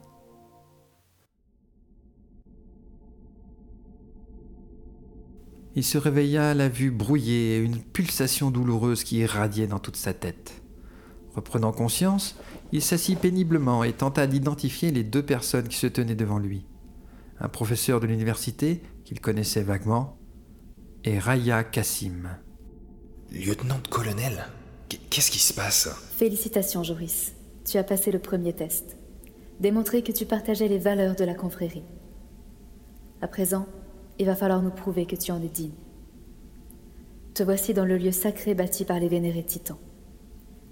Il 5.74 5.84
se 5.84 5.96
réveilla 5.96 6.50
à 6.50 6.54
la 6.54 6.68
vue 6.68 6.90
brouillée 6.90 7.56
et 7.56 7.58
une 7.58 7.78
pulsation 7.78 8.50
douloureuse 8.50 9.04
qui 9.04 9.18
irradiait 9.18 9.66
dans 9.66 9.78
toute 9.78 9.96
sa 9.96 10.12
tête. 10.12 10.62
Reprenant 11.34 11.72
conscience, 11.72 12.36
il 12.72 12.82
s'assit 12.82 13.18
péniblement 13.18 13.82
et 13.82 13.94
tenta 13.94 14.26
d'identifier 14.26 14.90
les 14.90 15.02
deux 15.02 15.22
personnes 15.22 15.68
qui 15.68 15.78
se 15.78 15.86
tenaient 15.86 16.14
devant 16.14 16.38
lui. 16.38 16.66
Un 17.44 17.48
professeur 17.48 17.98
de 17.98 18.06
l'université, 18.06 18.80
qu'il 19.04 19.20
connaissait 19.20 19.64
vaguement, 19.64 20.16
et 21.02 21.18
Raya 21.18 21.64
Kassim. 21.64 22.28
Lieutenant-colonel 23.32 24.46
Qu'est-ce 25.10 25.32
qui 25.32 25.40
se 25.40 25.52
passe? 25.52 25.88
Félicitations, 26.16 26.84
Joris. 26.84 27.32
Tu 27.64 27.78
as 27.78 27.82
passé 27.82 28.12
le 28.12 28.20
premier 28.20 28.52
test. 28.52 28.96
Démontrer 29.58 30.02
que 30.02 30.12
tu 30.12 30.24
partageais 30.24 30.68
les 30.68 30.78
valeurs 30.78 31.16
de 31.16 31.24
la 31.24 31.34
confrérie. 31.34 31.82
À 33.20 33.26
présent, 33.26 33.66
il 34.20 34.26
va 34.26 34.36
falloir 34.36 34.62
nous 34.62 34.70
prouver 34.70 35.06
que 35.06 35.16
tu 35.16 35.32
en 35.32 35.42
es 35.42 35.48
digne. 35.48 35.74
Te 37.34 37.42
voici 37.42 37.74
dans 37.74 37.84
le 37.84 37.98
lieu 37.98 38.12
sacré 38.12 38.54
bâti 38.54 38.84
par 38.84 39.00
les 39.00 39.08
vénérés 39.08 39.44
titans. 39.44 39.78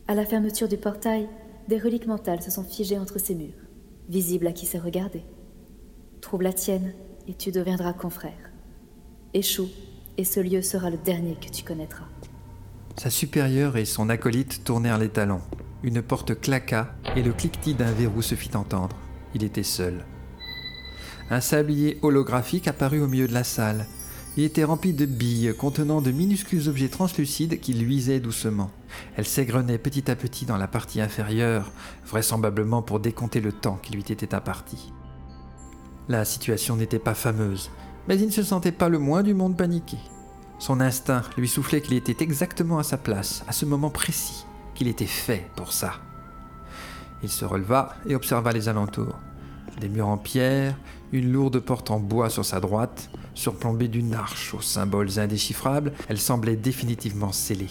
À 0.06 0.14
la 0.14 0.24
fermeture 0.24 0.68
du 0.68 0.76
portail, 0.76 1.28
des 1.66 1.78
reliques 1.78 2.06
mentales 2.06 2.42
se 2.42 2.52
sont 2.52 2.62
figées 2.64 2.98
entre 2.98 3.18
ces 3.18 3.34
murs, 3.34 3.66
visibles 4.08 4.46
à 4.46 4.52
qui 4.52 4.66
sait 4.66 4.78
regarder. 4.78 5.24
Trouve 6.20 6.42
la 6.42 6.52
tienne 6.52 6.92
et 7.28 7.34
tu 7.34 7.50
deviendras 7.50 7.92
confrère. 7.92 8.50
Échoue 9.32 9.68
et 10.18 10.24
ce 10.24 10.40
lieu 10.40 10.60
sera 10.60 10.90
le 10.90 10.98
dernier 10.98 11.34
que 11.34 11.50
tu 11.50 11.64
connaîtras. 11.64 12.06
Sa 12.96 13.10
supérieure 13.10 13.76
et 13.76 13.84
son 13.84 14.08
acolyte 14.10 14.64
tournèrent 14.64 14.98
les 14.98 15.08
talons. 15.08 15.40
Une 15.82 16.02
porte 16.02 16.38
claqua 16.38 16.94
et 17.16 17.22
le 17.22 17.32
cliquetis 17.32 17.74
d'un 17.74 17.92
verrou 17.92 18.20
se 18.20 18.34
fit 18.34 18.54
entendre. 18.54 18.96
Il 19.34 19.44
était 19.44 19.62
seul. 19.62 20.04
Un 21.30 21.40
sablier 21.40 21.98
holographique 22.02 22.68
apparut 22.68 23.00
au 23.00 23.08
milieu 23.08 23.28
de 23.28 23.32
la 23.32 23.44
salle. 23.44 23.86
Il 24.36 24.44
était 24.44 24.64
rempli 24.64 24.92
de 24.92 25.06
billes 25.06 25.54
contenant 25.56 26.02
de 26.02 26.10
minuscules 26.10 26.68
objets 26.68 26.88
translucides 26.88 27.60
qui 27.60 27.72
luisaient 27.72 28.20
doucement. 28.20 28.70
Elles 29.16 29.26
s'égrenaient 29.26 29.78
petit 29.78 30.10
à 30.10 30.16
petit 30.16 30.44
dans 30.44 30.58
la 30.58 30.68
partie 30.68 31.00
inférieure, 31.00 31.72
vraisemblablement 32.04 32.82
pour 32.82 33.00
décompter 33.00 33.40
le 33.40 33.52
temps 33.52 33.78
qui 33.82 33.92
lui 33.92 34.00
était 34.00 34.34
imparti. 34.34 34.92
La 36.10 36.24
situation 36.24 36.74
n'était 36.74 36.98
pas 36.98 37.14
fameuse, 37.14 37.70
mais 38.08 38.18
il 38.18 38.26
ne 38.26 38.32
se 38.32 38.42
sentait 38.42 38.72
pas 38.72 38.88
le 38.88 38.98
moins 38.98 39.22
du 39.22 39.32
monde 39.32 39.56
paniqué. 39.56 39.96
Son 40.58 40.80
instinct 40.80 41.22
lui 41.36 41.46
soufflait 41.46 41.80
qu'il 41.80 41.94
était 41.94 42.24
exactement 42.24 42.80
à 42.80 42.82
sa 42.82 42.96
place, 42.96 43.44
à 43.46 43.52
ce 43.52 43.64
moment 43.64 43.90
précis, 43.90 44.44
qu'il 44.74 44.88
était 44.88 45.06
fait 45.06 45.46
pour 45.54 45.72
ça. 45.72 46.00
Il 47.22 47.28
se 47.28 47.44
releva 47.44 47.94
et 48.08 48.16
observa 48.16 48.50
les 48.50 48.68
alentours. 48.68 49.20
Des 49.80 49.88
murs 49.88 50.08
en 50.08 50.18
pierre, 50.18 50.76
une 51.12 51.30
lourde 51.30 51.60
porte 51.60 51.92
en 51.92 52.00
bois 52.00 52.28
sur 52.28 52.44
sa 52.44 52.58
droite, 52.58 53.08
surplombée 53.34 53.86
d'une 53.86 54.12
arche 54.12 54.52
aux 54.52 54.60
symboles 54.60 55.20
indéchiffrables, 55.20 55.92
elle 56.08 56.18
semblait 56.18 56.56
définitivement 56.56 57.30
scellée. 57.30 57.70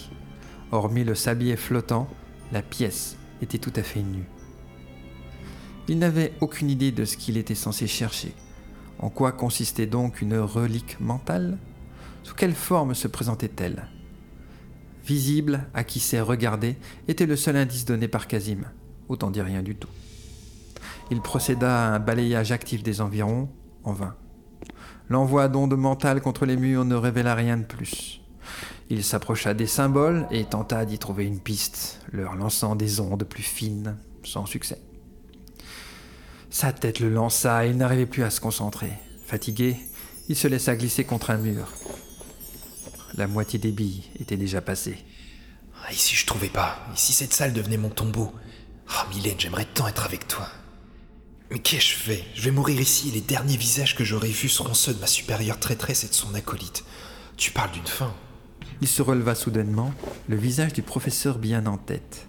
Hormis 0.72 1.04
le 1.04 1.14
sablier 1.14 1.56
flottant, 1.56 2.08
la 2.52 2.62
pièce 2.62 3.16
était 3.42 3.58
tout 3.58 3.72
à 3.76 3.82
fait 3.82 4.00
nue. 4.00 4.30
Il 5.90 5.98
n'avait 5.98 6.32
aucune 6.40 6.70
idée 6.70 6.92
de 6.92 7.04
ce 7.04 7.16
qu'il 7.16 7.36
était 7.36 7.56
censé 7.56 7.88
chercher. 7.88 8.32
En 9.00 9.10
quoi 9.10 9.32
consistait 9.32 9.88
donc 9.88 10.22
une 10.22 10.38
relique 10.38 11.00
mentale? 11.00 11.58
Sous 12.22 12.36
quelle 12.36 12.54
forme 12.54 12.94
se 12.94 13.08
présentait-elle? 13.08 13.88
Visible 15.04 15.66
à 15.74 15.82
qui 15.82 15.98
sait 15.98 16.20
regarder 16.20 16.76
était 17.08 17.26
le 17.26 17.34
seul 17.34 17.56
indice 17.56 17.86
donné 17.86 18.06
par 18.06 18.28
Kazim. 18.28 18.66
Autant 19.08 19.32
dire 19.32 19.44
rien 19.44 19.64
du 19.64 19.74
tout. 19.74 19.88
Il 21.10 21.20
procéda 21.22 21.88
à 21.88 21.94
un 21.96 21.98
balayage 21.98 22.52
actif 22.52 22.84
des 22.84 23.00
environs, 23.00 23.48
en 23.82 23.92
vain. 23.92 24.14
L'envoi 25.08 25.48
d'ondes 25.48 25.76
mentales 25.76 26.20
contre 26.20 26.46
les 26.46 26.56
murs 26.56 26.84
ne 26.84 26.94
révéla 26.94 27.34
rien 27.34 27.56
de 27.56 27.64
plus. 27.64 28.20
Il 28.90 29.02
s'approcha 29.02 29.54
des 29.54 29.66
symboles 29.66 30.28
et 30.30 30.44
tenta 30.44 30.84
d'y 30.84 31.00
trouver 31.00 31.26
une 31.26 31.40
piste, 31.40 32.00
leur 32.12 32.36
lançant 32.36 32.76
des 32.76 33.00
ondes 33.00 33.24
plus 33.24 33.42
fines, 33.42 33.96
sans 34.22 34.46
succès. 34.46 34.80
Sa 36.52 36.72
tête 36.72 36.98
le 36.98 37.08
lança 37.08 37.64
et 37.64 37.70
il 37.70 37.76
n'arrivait 37.76 38.06
plus 38.06 38.24
à 38.24 38.30
se 38.30 38.40
concentrer. 38.40 38.92
Fatigué, 39.24 39.76
il 40.28 40.34
se 40.34 40.48
laissa 40.48 40.74
glisser 40.74 41.04
contre 41.04 41.30
un 41.30 41.36
mur. 41.36 41.72
La 43.14 43.28
moitié 43.28 43.60
des 43.60 43.70
billes 43.70 44.02
était 44.18 44.36
déjà 44.36 44.60
passée. 44.60 44.98
Ah, 45.84 45.92
ici 45.92 46.16
je 46.16 46.26
trouvais 46.26 46.48
pas. 46.48 46.78
Ici 46.96 47.12
cette 47.12 47.32
salle 47.32 47.52
devenait 47.52 47.76
mon 47.76 47.88
tombeau. 47.88 48.32
Ah, 48.88 49.06
Mylène, 49.14 49.38
j'aimerais 49.38 49.66
tant 49.72 49.86
être 49.86 50.04
avec 50.04 50.26
toi. 50.26 50.48
Mais 51.52 51.60
qu'ai-je 51.60 51.94
fait? 51.94 52.24
Je 52.34 52.42
vais 52.42 52.50
mourir 52.50 52.80
ici 52.80 53.10
et 53.10 53.12
les 53.12 53.20
derniers 53.20 53.56
visages 53.56 53.94
que 53.94 54.04
j'aurai 54.04 54.30
vus 54.30 54.48
seront 54.48 54.74
ceux 54.74 54.94
de 54.94 55.00
ma 55.00 55.06
supérieure 55.06 55.60
traîtresse 55.60 56.02
et 56.02 56.08
de 56.08 56.14
son 56.14 56.34
acolyte. 56.34 56.84
Tu 57.36 57.52
parles 57.52 57.70
d'une 57.70 57.86
fin. 57.86 58.12
Il 58.80 58.88
se 58.88 59.02
releva 59.02 59.36
soudainement, 59.36 59.92
le 60.28 60.36
visage 60.36 60.72
du 60.72 60.82
professeur 60.82 61.38
bien 61.38 61.66
en 61.66 61.76
tête. 61.76 62.26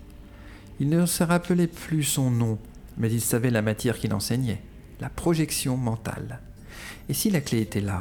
Il 0.80 0.90
ne 0.90 1.06
se 1.06 1.24
rappelait 1.24 1.68
plus 1.68 2.04
son 2.04 2.30
nom, 2.30 2.60
mais 3.01 3.12
il 3.12 3.20
savait 3.20 3.50
la 3.50 3.63
matière 3.63 3.98
qu'il 3.98 4.13
enseignait, 4.13 4.62
la 5.00 5.10
projection 5.10 5.75
mentale. 5.75 6.39
Et 7.10 7.15
si 7.15 7.31
la 7.31 7.41
clé 7.41 7.60
était 7.62 7.81
là? 7.81 8.00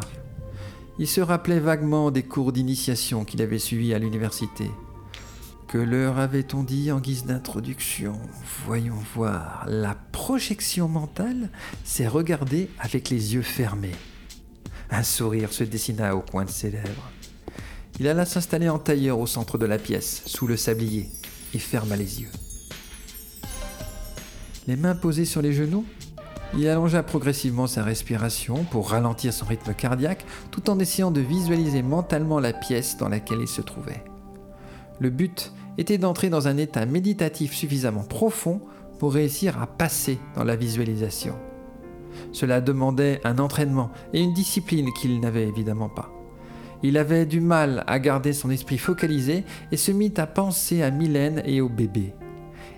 Il 0.98 1.08
se 1.08 1.22
rappelait 1.22 1.58
vaguement 1.58 2.10
des 2.10 2.22
cours 2.22 2.52
d'initiation 2.52 3.24
qu'il 3.24 3.40
avait 3.40 3.58
suivis 3.58 3.94
à 3.94 3.98
l'université. 3.98 4.70
Que 5.68 5.78
leur 5.78 6.18
avait-on 6.18 6.62
dit 6.62 6.92
en 6.92 7.00
guise 7.00 7.24
d'introduction? 7.24 8.18
Voyons 8.66 8.98
voir. 9.14 9.64
La 9.66 9.96
projection 10.12 10.86
mentale, 10.86 11.48
c'est 11.82 12.06
regarder 12.06 12.68
avec 12.78 13.08
les 13.08 13.34
yeux 13.34 13.42
fermés. 13.42 13.96
Un 14.90 15.02
sourire 15.02 15.54
se 15.54 15.64
dessina 15.64 16.14
au 16.14 16.20
coin 16.20 16.44
de 16.44 16.50
ses 16.50 16.70
lèvres. 16.70 17.10
Il 17.98 18.06
alla 18.06 18.26
s'installer 18.26 18.68
en 18.68 18.78
tailleur 18.78 19.18
au 19.18 19.26
centre 19.26 19.56
de 19.56 19.66
la 19.66 19.78
pièce, 19.78 20.22
sous 20.26 20.46
le 20.46 20.58
sablier, 20.58 21.08
et 21.54 21.58
ferma 21.58 21.96
les 21.96 22.20
yeux 22.20 22.30
les 24.70 24.76
mains 24.76 24.94
posées 24.94 25.24
sur 25.24 25.42
les 25.42 25.52
genoux. 25.52 25.84
Il 26.56 26.68
allongea 26.68 27.02
progressivement 27.02 27.66
sa 27.66 27.82
respiration 27.82 28.62
pour 28.70 28.90
ralentir 28.90 29.32
son 29.32 29.44
rythme 29.46 29.74
cardiaque 29.74 30.24
tout 30.52 30.70
en 30.70 30.78
essayant 30.78 31.10
de 31.10 31.20
visualiser 31.20 31.82
mentalement 31.82 32.38
la 32.38 32.52
pièce 32.52 32.96
dans 32.96 33.08
laquelle 33.08 33.40
il 33.40 33.48
se 33.48 33.62
trouvait. 33.62 34.04
Le 35.00 35.10
but 35.10 35.52
était 35.76 35.98
d'entrer 35.98 36.30
dans 36.30 36.46
un 36.46 36.56
état 36.56 36.86
méditatif 36.86 37.52
suffisamment 37.52 38.04
profond 38.04 38.60
pour 39.00 39.12
réussir 39.12 39.60
à 39.60 39.66
passer 39.66 40.20
dans 40.36 40.44
la 40.44 40.54
visualisation. 40.54 41.34
Cela 42.30 42.60
demandait 42.60 43.20
un 43.24 43.40
entraînement 43.40 43.90
et 44.12 44.20
une 44.20 44.34
discipline 44.34 44.92
qu'il 44.92 45.18
n'avait 45.18 45.48
évidemment 45.48 45.88
pas. 45.88 46.10
Il 46.84 46.96
avait 46.96 47.26
du 47.26 47.40
mal 47.40 47.82
à 47.88 47.98
garder 47.98 48.32
son 48.32 48.50
esprit 48.50 48.78
focalisé 48.78 49.44
et 49.72 49.76
se 49.76 49.90
mit 49.90 50.14
à 50.16 50.28
penser 50.28 50.80
à 50.82 50.92
Mylène 50.92 51.42
et 51.44 51.60
au 51.60 51.68
bébé. 51.68 52.14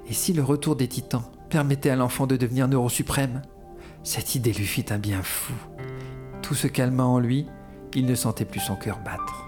Et 0.08 0.14
si 0.14 0.32
le 0.32 0.42
retour 0.42 0.74
des 0.74 0.88
titans 0.88 1.24
permettait 1.52 1.90
à 1.90 1.96
l'enfant 1.96 2.26
de 2.26 2.38
devenir 2.38 2.66
neurosuprême. 2.66 3.42
Cette 4.04 4.34
idée 4.34 4.54
lui 4.54 4.64
fit 4.64 4.86
un 4.88 4.98
bien 4.98 5.22
fou. 5.22 5.52
Tout 6.40 6.54
se 6.54 6.66
calma 6.66 7.04
en 7.04 7.18
lui, 7.18 7.46
il 7.94 8.06
ne 8.06 8.14
sentait 8.14 8.46
plus 8.46 8.58
son 8.58 8.74
cœur 8.74 8.98
battre. 9.04 9.46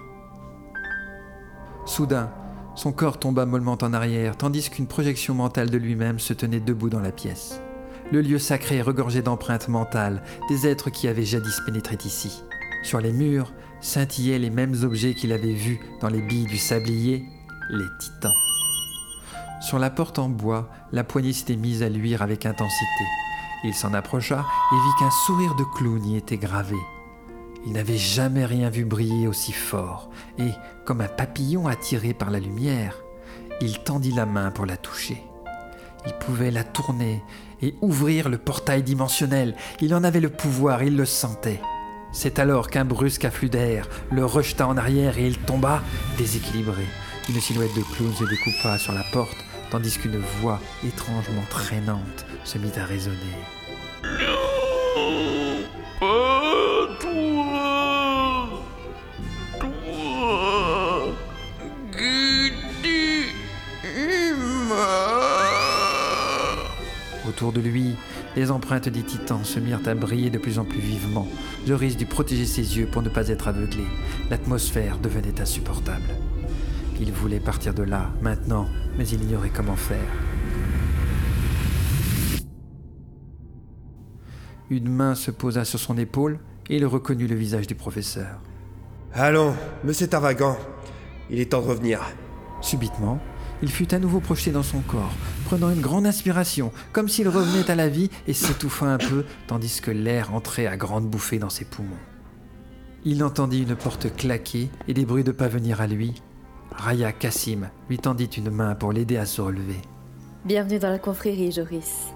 Soudain, 1.87 2.31
son 2.75 2.93
corps 2.93 3.19
tomba 3.19 3.47
mollement 3.47 3.79
en 3.81 3.95
arrière, 3.95 4.37
tandis 4.37 4.69
qu'une 4.69 4.87
projection 4.87 5.33
mentale 5.33 5.71
de 5.71 5.79
lui-même 5.79 6.19
se 6.19 6.35
tenait 6.35 6.61
debout 6.61 6.91
dans 6.91 7.01
la 7.01 7.11
pièce. 7.11 7.63
Le 8.13 8.21
lieu 8.21 8.39
sacré 8.39 8.83
regorgeait 8.83 9.23
d'empreintes 9.23 9.69
mentales, 9.69 10.23
des 10.51 10.67
êtres 10.67 10.91
qui 10.91 11.09
avaient 11.09 11.25
jadis 11.25 11.59
pénétré 11.65 11.97
ici. 12.05 12.45
Sur 12.83 13.01
les 13.01 13.13
murs 13.13 13.51
scintillaient 13.81 14.39
les 14.39 14.51
mêmes 14.51 14.77
objets 14.83 15.15
qu'il 15.15 15.33
avait 15.33 15.55
vus 15.55 15.81
dans 16.03 16.11
les 16.11 16.21
billes 16.21 16.45
du 16.45 16.59
sablier, 16.59 17.25
les 17.71 17.87
titans. 17.99 18.44
Sur 19.61 19.79
la 19.79 19.91
porte 19.91 20.19
en 20.19 20.29
bois, 20.29 20.69
la 20.93 21.05
poignée 21.05 21.33
s'était 21.33 21.57
mise 21.57 21.83
à 21.83 21.89
luire 21.89 22.23
avec 22.23 22.47
intensité. 22.47 23.05
Il 23.65 23.75
s'en 23.75 23.95
approcha 23.95 24.45
et 24.73 24.75
vit 24.75 24.99
qu'un 24.99 25.11
sourire 25.11 25.55
de 25.55 25.65
clown 25.77 26.05
y 26.05 26.17
était 26.17 26.37
gravé. 26.37 26.77
Il 27.67 27.73
n'avait 27.73 27.97
jamais 27.97 28.45
rien 28.45 28.69
vu 28.69 28.85
briller 28.85 29.27
aussi 29.27 29.53
fort, 29.53 30.11
et, 30.39 30.51
comme 30.85 31.01
un 31.01 31.09
papillon 31.09 31.67
attiré 31.67 32.13
par 32.13 32.31
la 32.31 32.41
lumière, 32.41 33.03
il 33.63 33.79
tendit 33.79 34.13
la 34.13 34.27
main 34.27 34.51
pour 34.51 34.67
la 34.67 34.77
toucher. 34.77 35.23
Il 36.07 36.13
pouvait 36.15 36.51
la 36.51 36.65
tourner 36.65 37.23
et 37.63 37.75
ouvrir 37.81 38.29
le 38.29 38.37
portail 38.37 38.83
dimensionnel. 38.83 39.55
Il 39.81 39.95
en 39.95 40.05
avait 40.05 40.21
le 40.21 40.29
pouvoir, 40.29 40.83
il 40.83 40.97
le 40.97 41.07
sentait. 41.07 41.61
C'est 42.13 42.39
alors 42.39 42.69
qu'un 42.69 42.85
brusque 42.85 43.25
afflux 43.25 43.49
d'air 43.49 43.89
le 44.11 44.25
rejeta 44.27 44.69
en 44.69 44.77
arrière 44.77 45.19
et 45.19 45.27
il 45.27 45.39
tomba 45.39 45.83
déséquilibré. 46.19 46.85
Une 47.29 47.41
silhouette 47.41 47.75
de 47.75 47.83
clown 47.83 48.13
se 48.15 48.25
découpa 48.25 48.77
sur 48.79 48.93
la 48.93 49.03
porte 49.05 49.39
tandis 49.71 49.97
qu'une 49.99 50.19
voix 50.19 50.61
étrangement 50.87 51.43
traînante 51.49 52.27
se 52.45 52.59
mit 52.59 52.71
à 52.77 52.85
résonner. 52.85 53.17
Non, 54.03 55.65
pas 56.01 56.99
toi, 57.01 58.49
toi, 59.59 61.15
Autour 67.27 67.53
de 67.53 67.61
lui, 67.61 67.97
Les 68.37 68.51
empreintes 68.51 68.89
des 68.89 69.03
titans 69.03 69.45
se 69.45 69.61
mirent 69.61 69.87
à 69.87 69.95
briller 69.95 70.29
de 70.29 70.39
plus 70.39 70.59
en 70.59 70.65
plus 70.65 70.81
vivement. 70.81 71.29
Joris 71.67 71.97
dut 71.97 72.05
protéger 72.05 72.47
ses 72.47 72.77
yeux 72.77 72.87
pour 72.87 73.01
ne 73.01 73.09
pas 73.09 73.29
être 73.29 73.47
aveuglé. 73.47 73.85
L'atmosphère 74.29 74.99
devenait 74.99 75.41
insupportable. 75.41 76.15
Il 77.01 77.13
voulait 77.13 77.41
partir 77.41 77.75
de 77.75 77.83
là, 77.83 78.11
maintenant, 78.23 78.69
mais 78.97 79.07
il 79.09 79.23
ignorait 79.23 79.51
comment 79.55 79.77
faire. 79.77 79.99
Une 84.71 84.89
main 84.89 85.15
se 85.15 85.31
posa 85.31 85.65
sur 85.65 85.79
son 85.79 85.99
épaule 85.99 86.39
et 86.71 86.77
il 86.77 86.87
reconnut 86.87 87.27
le 87.27 87.35
visage 87.35 87.67
du 87.67 87.75
professeur. 87.75 88.41
Allons, 89.13 89.55
monsieur 89.85 90.07
Tarvagan, 90.07 90.57
il 91.31 91.41
est 91.41 91.53
temps 91.53 91.61
de 91.63 91.67
revenir. 91.67 92.01
Subitement, 92.61 93.21
il 93.63 93.71
fut 93.71 93.95
à 93.95 93.99
nouveau 93.99 94.21
projeté 94.21 94.51
dans 94.51 94.63
son 94.63 94.81
corps, 94.81 95.13
prenant 95.45 95.71
une 95.71 95.81
grande 95.81 96.07
inspiration, 96.07 96.73
comme 96.93 97.09
s'il 97.09 97.29
revenait 97.29 97.71
à 97.71 97.75
la 97.75 97.89
vie 97.89 98.11
et 98.27 98.33
s'étouffant 98.33 98.87
un 98.87 98.99
peu, 98.99 99.25
tandis 99.47 99.81
que 99.81 99.91
l'air 99.91 100.35
entrait 100.35 100.67
à 100.67 100.77
grandes 100.77 101.09
bouffées 101.09 101.39
dans 101.39 101.51
ses 101.51 101.65
poumons. 101.65 101.91
Il 103.05 103.23
entendit 103.23 103.63
une 103.63 103.77
porte 103.77 104.15
claquer 104.17 104.71
et 104.89 104.95
des 104.95 105.05
bruits 105.05 105.25
de 105.25 105.33
pas 105.33 105.49
venir 105.49 105.81
à 105.81 105.87
lui. 105.87 106.15
Raya 106.73 107.13
Kassim 107.13 107.71
lui 107.89 107.99
tendit 107.99 108.25
une 108.25 108.51
main 108.51 108.75
pour 108.75 108.93
l'aider 108.93 109.17
à 109.17 109.27
se 109.27 109.41
relever. 109.41 109.81
Bienvenue 110.45 110.79
dans 110.79 110.91
la 110.91 110.99
confrérie, 110.99 111.53
Joris. 111.53 112.13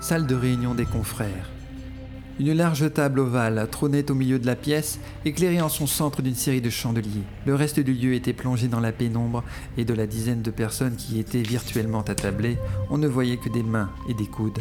Salle 0.00 0.26
de 0.26 0.34
réunion 0.34 0.74
des 0.74 0.84
confrères. 0.84 1.50
Une 2.38 2.52
large 2.52 2.92
table 2.92 3.20
ovale 3.20 3.66
trônait 3.70 4.10
au 4.10 4.14
milieu 4.14 4.38
de 4.38 4.46
la 4.46 4.56
pièce, 4.56 5.00
éclairée 5.24 5.62
en 5.62 5.70
son 5.70 5.86
centre 5.86 6.20
d'une 6.20 6.34
série 6.34 6.60
de 6.60 6.68
chandeliers. 6.68 7.24
Le 7.46 7.54
reste 7.54 7.80
du 7.80 7.94
lieu 7.94 8.12
était 8.12 8.34
plongé 8.34 8.68
dans 8.68 8.80
la 8.80 8.92
pénombre, 8.92 9.42
et 9.78 9.86
de 9.86 9.94
la 9.94 10.06
dizaine 10.06 10.42
de 10.42 10.50
personnes 10.50 10.96
qui 10.96 11.14
y 11.14 11.20
étaient 11.20 11.42
virtuellement 11.42 12.02
attablées, 12.02 12.58
on 12.90 12.98
ne 12.98 13.08
voyait 13.08 13.38
que 13.38 13.48
des 13.48 13.62
mains 13.62 13.90
et 14.08 14.14
des 14.14 14.26
coudes. 14.26 14.60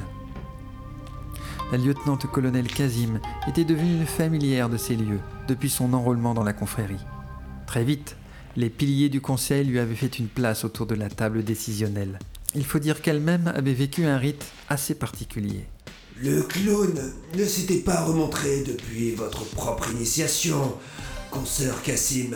La 1.71 1.79
lieutenant-colonel 1.79 2.67
Kazim 2.67 3.19
était 3.47 3.65
devenue 3.65 3.95
une 3.95 4.05
familière 4.05 4.69
de 4.69 4.77
ces 4.77 4.95
lieux 4.95 5.19
depuis 5.47 5.69
son 5.69 5.93
enrôlement 5.93 6.35
dans 6.35 6.43
la 6.43 6.53
confrérie. 6.53 7.03
Très 7.65 7.83
vite, 7.83 8.17
les 8.55 8.69
piliers 8.69 9.09
du 9.09 9.19
conseil 9.19 9.65
lui 9.65 9.79
avaient 9.79 9.95
fait 9.95 10.19
une 10.19 10.27
place 10.27 10.63
autour 10.63 10.85
de 10.85 10.93
la 10.93 11.09
table 11.09 11.43
décisionnelle. 11.43 12.19
Il 12.53 12.65
faut 12.65 12.77
dire 12.77 13.01
qu'elle-même 13.01 13.51
avait 13.55 13.73
vécu 13.73 14.05
un 14.05 14.17
rite 14.17 14.45
assez 14.69 14.93
particulier. 14.93 15.65
Le 16.21 16.43
clown 16.43 16.93
ne 17.35 17.43
s'était 17.43 17.81
pas 17.81 18.03
remontré 18.03 18.63
depuis 18.63 19.11
votre 19.11 19.43
propre 19.45 19.89
initiation, 19.91 20.75
consoeur 21.31 21.81
Cassim. 21.81 22.35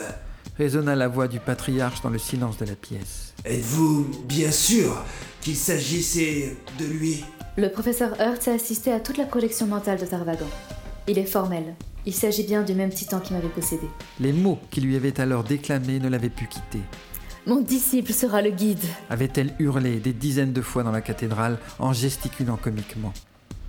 résonna 0.57 0.95
la 0.95 1.07
voix 1.07 1.27
du 1.27 1.39
patriarche 1.39 2.01
dans 2.01 2.09
le 2.09 2.19
silence 2.19 2.57
de 2.57 2.65
la 2.65 2.75
pièce. 2.75 3.33
Êtes-vous 3.45 4.09
bien 4.27 4.51
sûr 4.51 5.05
qu'il 5.39 5.55
s'agissait 5.55 6.57
de 6.79 6.85
lui? 6.85 7.23
Le 7.59 7.67
professeur 7.69 8.21
Hertz 8.21 8.47
a 8.47 8.53
assisté 8.53 8.93
à 8.93 9.01
toute 9.01 9.17
la 9.17 9.25
projection 9.25 9.67
mentale 9.67 9.99
de 9.99 10.05
Tarvagan. 10.05 10.47
Il 11.09 11.17
est 11.17 11.25
formel. 11.25 11.75
Il 12.05 12.13
s'agit 12.13 12.43
bien 12.43 12.63
du 12.63 12.73
même 12.73 12.89
titan 12.89 13.19
qui 13.19 13.33
m'avait 13.33 13.49
possédé. 13.49 13.85
Les 14.21 14.31
mots 14.31 14.59
qui 14.71 14.79
lui 14.79 14.95
avaient 14.95 15.19
alors 15.19 15.43
déclamés 15.43 15.99
ne 15.99 16.07
l'avaient 16.07 16.29
pu 16.29 16.47
quitter. 16.47 16.79
Mon 17.45 17.59
disciple 17.59 18.13
sera 18.13 18.41
le 18.41 18.51
guide. 18.51 18.85
Avait-elle 19.09 19.53
hurlé 19.59 19.97
des 19.97 20.13
dizaines 20.13 20.53
de 20.53 20.61
fois 20.61 20.83
dans 20.83 20.93
la 20.93 21.01
cathédrale 21.01 21.57
en 21.79 21.91
gesticulant 21.91 22.55
comiquement 22.55 23.11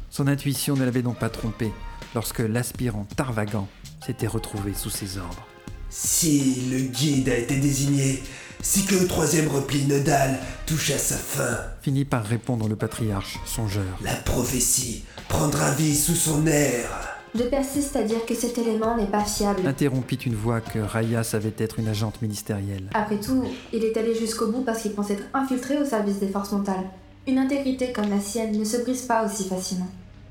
Son 0.09 0.28
intuition 0.28 0.76
ne 0.76 0.85
l'avait 0.85 1.02
donc 1.02 1.18
pas 1.18 1.28
trompé 1.28 1.73
lorsque 2.14 2.38
l'aspirant 2.38 3.09
Tarvagan 3.16 3.66
s'était 4.06 4.28
retrouvé 4.28 4.73
sous 4.73 4.90
ses 4.90 5.18
ordres. 5.18 5.49
Si 5.88 6.68
le 6.70 6.82
guide 6.82 7.28
a 7.28 7.37
été 7.37 7.59
désigné, 7.59 8.23
c'est 8.62 8.87
que 8.87 8.95
le 8.95 9.07
troisième 9.07 9.49
repli 9.49 9.85
nodal 9.87 10.38
touche 10.67 10.90
à 10.90 10.99
sa 10.99 11.17
fin. 11.17 11.59
Finit 11.83 12.05
par 12.05 12.25
répondre 12.25 12.69
le 12.69 12.76
patriarche, 12.76 13.38
songeur. 13.47 13.99
La 14.02 14.14
prophétie 14.14 15.05
prendra 15.29 15.70
vie 15.73 15.96
sous 15.96 16.14
son 16.14 16.46
air. 16.46 16.88
Je 17.35 17.44
persiste 17.44 17.94
à 17.94 18.03
dire 18.03 18.27
que 18.27 18.35
cet 18.35 18.59
élément 18.59 18.96
n'est 18.96 19.07
pas 19.07 19.25
fiable. 19.25 19.66
Interrompit 19.66 20.16
une 20.16 20.35
voix 20.35 20.61
que 20.61 20.81
Raya 20.81 21.23
savait 21.23 21.55
être 21.59 21.79
une 21.79 21.88
agente 21.88 22.20
ministérielle. 22.23 22.90
Après 22.92 23.20
tout, 23.20 23.44
il 23.73 23.85
est 23.85 23.96
allé 23.96 24.14
jusqu'au 24.14 24.49
bout 24.49 24.62
parce 24.62 24.83
qu'il 24.83 24.92
pensait 24.92 25.14
être 25.14 25.29
infiltré 25.33 25.79
au 25.79 25.85
service 25.85 26.18
des 26.18 26.29
forces 26.29 26.53
mentales. 26.53 26.90
Une 27.29 27.38
intégrité 27.38 27.92
comme 27.92 28.11
la 28.11 28.20
sienne 28.20 28.59
ne 28.59 28.64
se 28.64 28.79
brise 28.79 29.03
pas 29.03 29.25
aussi 29.25 29.44
facilement. 29.44 29.88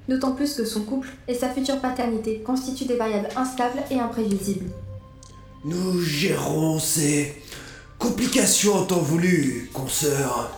D'autant 0.10 0.34
plus 0.34 0.56
que 0.56 0.66
son 0.66 0.82
couple 0.82 1.10
et 1.28 1.36
sa 1.36 1.50
future 1.50 1.80
paternité 1.80 2.40
constituent 2.46 2.86
des 2.86 2.98
variables 2.98 3.30
instables 3.38 3.80
et 3.92 4.00
imprévisibles. 4.00 4.72
Nous 5.64 6.02
gérerons 6.02 6.80
ces 6.80 7.36
complications 8.00 8.76
en 8.76 8.84
temps 8.84 9.02
voulu, 9.02 9.70
consoeur. 9.74 10.52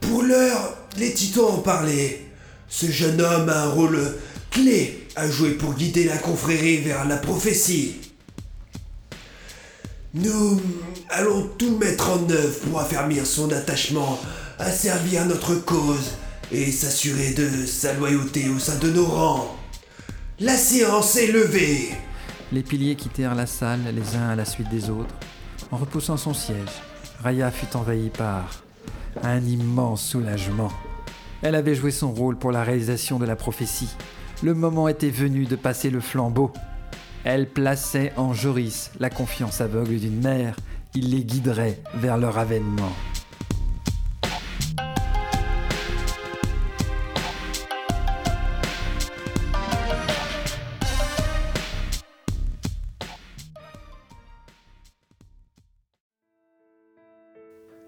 Pour 0.00 0.22
l'heure, 0.22 0.76
les 0.98 1.12
titans 1.12 1.56
ont 1.56 1.62
parlé. 1.62 2.26
Ce 2.68 2.86
jeune 2.86 3.20
homme 3.20 3.48
a 3.48 3.64
un 3.64 3.70
rôle 3.70 3.98
clé 4.50 5.08
à 5.16 5.28
jouer 5.28 5.52
pour 5.52 5.74
guider 5.74 6.04
la 6.04 6.18
confrérie 6.18 6.78
vers 6.78 7.06
la 7.06 7.16
prophétie. 7.16 7.96
Nous 10.14 10.60
allons 11.10 11.48
tout 11.58 11.76
mettre 11.76 12.10
en 12.10 12.30
œuvre 12.30 12.58
pour 12.60 12.80
affermir 12.80 13.26
son 13.26 13.50
attachement 13.50 14.18
à 14.58 14.70
servir 14.70 15.26
notre 15.26 15.54
cause 15.54 16.12
et 16.52 16.70
s'assurer 16.70 17.32
de 17.32 17.66
sa 17.66 17.92
loyauté 17.94 18.48
au 18.48 18.58
sein 18.58 18.76
de 18.76 18.90
nos 18.90 19.06
rangs. 19.06 19.56
La 20.40 20.56
séance 20.56 21.16
est 21.16 21.32
levée. 21.32 21.90
Les 22.52 22.62
piliers 22.62 22.94
quittèrent 22.94 23.34
la 23.34 23.46
salle 23.46 23.80
les 23.94 24.16
uns 24.16 24.28
à 24.28 24.36
la 24.36 24.44
suite 24.44 24.68
des 24.70 24.88
autres. 24.88 25.14
En 25.72 25.78
repoussant 25.78 26.16
son 26.16 26.32
siège, 26.32 26.82
Raya 27.22 27.50
fut 27.50 27.76
envahie 27.76 28.10
par 28.10 28.62
un 29.22 29.40
immense 29.44 30.02
soulagement. 30.02 30.70
Elle 31.42 31.54
avait 31.54 31.74
joué 31.74 31.90
son 31.90 32.12
rôle 32.12 32.36
pour 32.36 32.52
la 32.52 32.62
réalisation 32.62 33.18
de 33.18 33.26
la 33.26 33.36
prophétie. 33.36 33.90
Le 34.42 34.54
moment 34.54 34.88
était 34.88 35.10
venu 35.10 35.44
de 35.44 35.56
passer 35.56 35.90
le 35.90 36.00
flambeau. 36.00 36.52
Elle 37.24 37.48
plaçait 37.48 38.12
en 38.16 38.32
Joris 38.32 38.90
la 39.00 39.10
confiance 39.10 39.60
aveugle 39.60 39.98
d'une 39.98 40.20
mère. 40.20 40.56
Il 40.94 41.10
les 41.10 41.24
guiderait 41.24 41.80
vers 41.94 42.16
leur 42.16 42.38
avènement. 42.38 42.92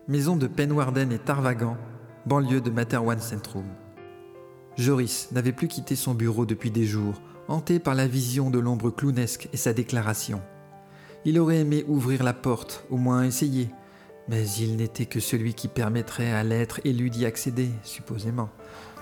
Maison 0.09 0.37
de 0.37 0.47
Penwarden 0.47 1.13
et 1.13 1.19
Tarvagan, 1.19 1.77
banlieue 2.25 2.63
de 2.63 2.71
Materwan 2.71 3.21
Centrum. 3.21 3.67
Joris 4.79 5.29
n'avait 5.33 5.53
plus 5.53 5.69
quitté 5.69 5.97
son 5.97 6.15
bureau 6.15 6.47
depuis 6.47 6.71
des 6.71 6.87
jours, 6.87 7.21
hanté 7.47 7.79
par 7.79 7.95
la 7.95 8.07
vision 8.07 8.49
de 8.49 8.59
l'ombre 8.59 8.89
clownesque 8.89 9.51
et 9.53 9.59
sa 9.59 9.75
déclaration. 9.75 10.41
Il 11.27 11.39
aurait 11.39 11.59
aimé 11.59 11.85
ouvrir 11.89 12.23
la 12.23 12.33
porte, 12.33 12.87
au 12.89 12.97
moins 12.97 13.25
essayer, 13.25 13.69
mais 14.29 14.49
il 14.49 14.77
n'était 14.77 15.05
que 15.05 15.21
celui 15.21 15.53
qui 15.53 15.69
permettrait 15.69 16.33
à 16.33 16.43
l'être 16.43 16.81
élu 16.85 17.11
d'y 17.11 17.27
accéder, 17.27 17.69
supposément, 17.83 18.49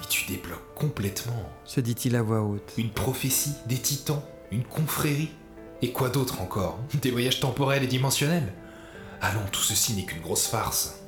Mais 0.01 0.07
tu 0.09 0.27
débloques 0.27 0.75
complètement. 0.75 1.49
se 1.65 1.81
dit-il 1.81 2.17
à 2.17 2.23
voix 2.23 2.43
haute. 2.43 2.73
Une 2.79 2.91
prophétie, 2.91 3.55
des 3.69 3.79
titans, 3.79 4.23
une 4.51 4.65
confrérie. 4.65 5.31
Et 5.83 5.93
quoi 5.93 6.09
d'autre 6.09 6.41
encore? 6.41 6.81
Des 7.01 7.13
voyages 7.13 7.39
temporels 7.39 7.85
et 7.85 7.87
dimensionnels? 7.87 8.53
Allons, 9.21 9.41
tout 9.51 9.63
ceci 9.63 9.95
n'est 9.95 10.05
qu'une 10.05 10.23
grosse 10.23 10.47
farce. 10.47 11.01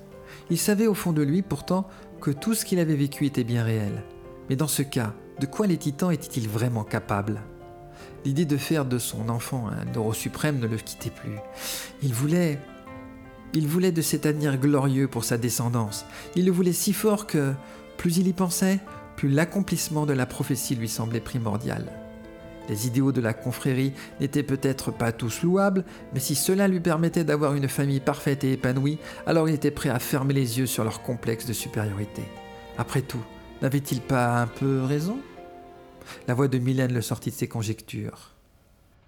Il 0.50 0.58
savait 0.58 0.86
au 0.86 0.94
fond 0.94 1.12
de 1.12 1.22
lui 1.22 1.42
pourtant 1.42 1.88
que 2.20 2.30
tout 2.30 2.54
ce 2.54 2.64
qu'il 2.64 2.78
avait 2.78 2.96
vécu 2.96 3.26
était 3.26 3.44
bien 3.44 3.64
réel. 3.64 4.02
Mais 4.48 4.56
dans 4.56 4.68
ce 4.68 4.82
cas, 4.82 5.14
de 5.40 5.46
quoi 5.46 5.66
les 5.66 5.76
titans 5.76 6.10
étaient-ils 6.10 6.48
vraiment 6.48 6.84
capables? 6.84 7.42
L'idée 8.24 8.44
de 8.44 8.56
faire 8.56 8.84
de 8.84 8.98
son 8.98 9.28
enfant 9.28 9.68
un 9.68 9.92
euro 9.94 10.12
suprême 10.12 10.58
ne 10.58 10.66
le 10.66 10.76
quittait 10.76 11.10
plus. 11.10 11.36
Il 12.02 12.12
voulait. 12.12 12.58
Il 13.54 13.66
voulait 13.66 13.92
de 13.92 14.02
cet 14.02 14.26
avenir 14.26 14.58
glorieux 14.58 15.08
pour 15.08 15.24
sa 15.24 15.38
descendance. 15.38 16.04
Il 16.34 16.44
le 16.44 16.52
voulait 16.52 16.72
si 16.72 16.92
fort 16.92 17.26
que, 17.26 17.54
plus 17.96 18.18
il 18.18 18.28
y 18.28 18.32
pensait, 18.32 18.80
plus 19.16 19.28
l'accomplissement 19.28 20.06
de 20.06 20.12
la 20.12 20.26
prophétie 20.26 20.74
lui 20.74 20.88
semblait 20.88 21.20
primordial. 21.20 21.90
Les 22.68 22.86
idéaux 22.86 23.12
de 23.12 23.20
la 23.20 23.34
confrérie 23.34 23.92
n'étaient 24.20 24.42
peut-être 24.42 24.90
pas 24.90 25.12
tous 25.12 25.42
louables, 25.42 25.84
mais 26.12 26.20
si 26.20 26.34
cela 26.34 26.68
lui 26.68 26.80
permettait 26.80 27.24
d'avoir 27.24 27.54
une 27.54 27.68
famille 27.68 28.00
parfaite 28.00 28.44
et 28.44 28.52
épanouie, 28.52 28.98
alors 29.26 29.48
il 29.48 29.54
était 29.54 29.70
prêt 29.70 29.88
à 29.88 29.98
fermer 29.98 30.34
les 30.34 30.58
yeux 30.58 30.66
sur 30.66 30.84
leur 30.84 31.02
complexe 31.02 31.46
de 31.46 31.52
supériorité. 31.52 32.22
Après 32.76 33.02
tout, 33.02 33.24
n'avait-il 33.62 34.00
pas 34.00 34.40
un 34.40 34.46
peu 34.46 34.82
raison? 34.82 35.18
La 36.26 36.34
voix 36.34 36.48
de 36.48 36.58
Mylène 36.58 36.92
le 36.92 37.00
sortit 37.00 37.30
de 37.30 37.34
ses 37.34 37.48
conjectures. 37.48 38.34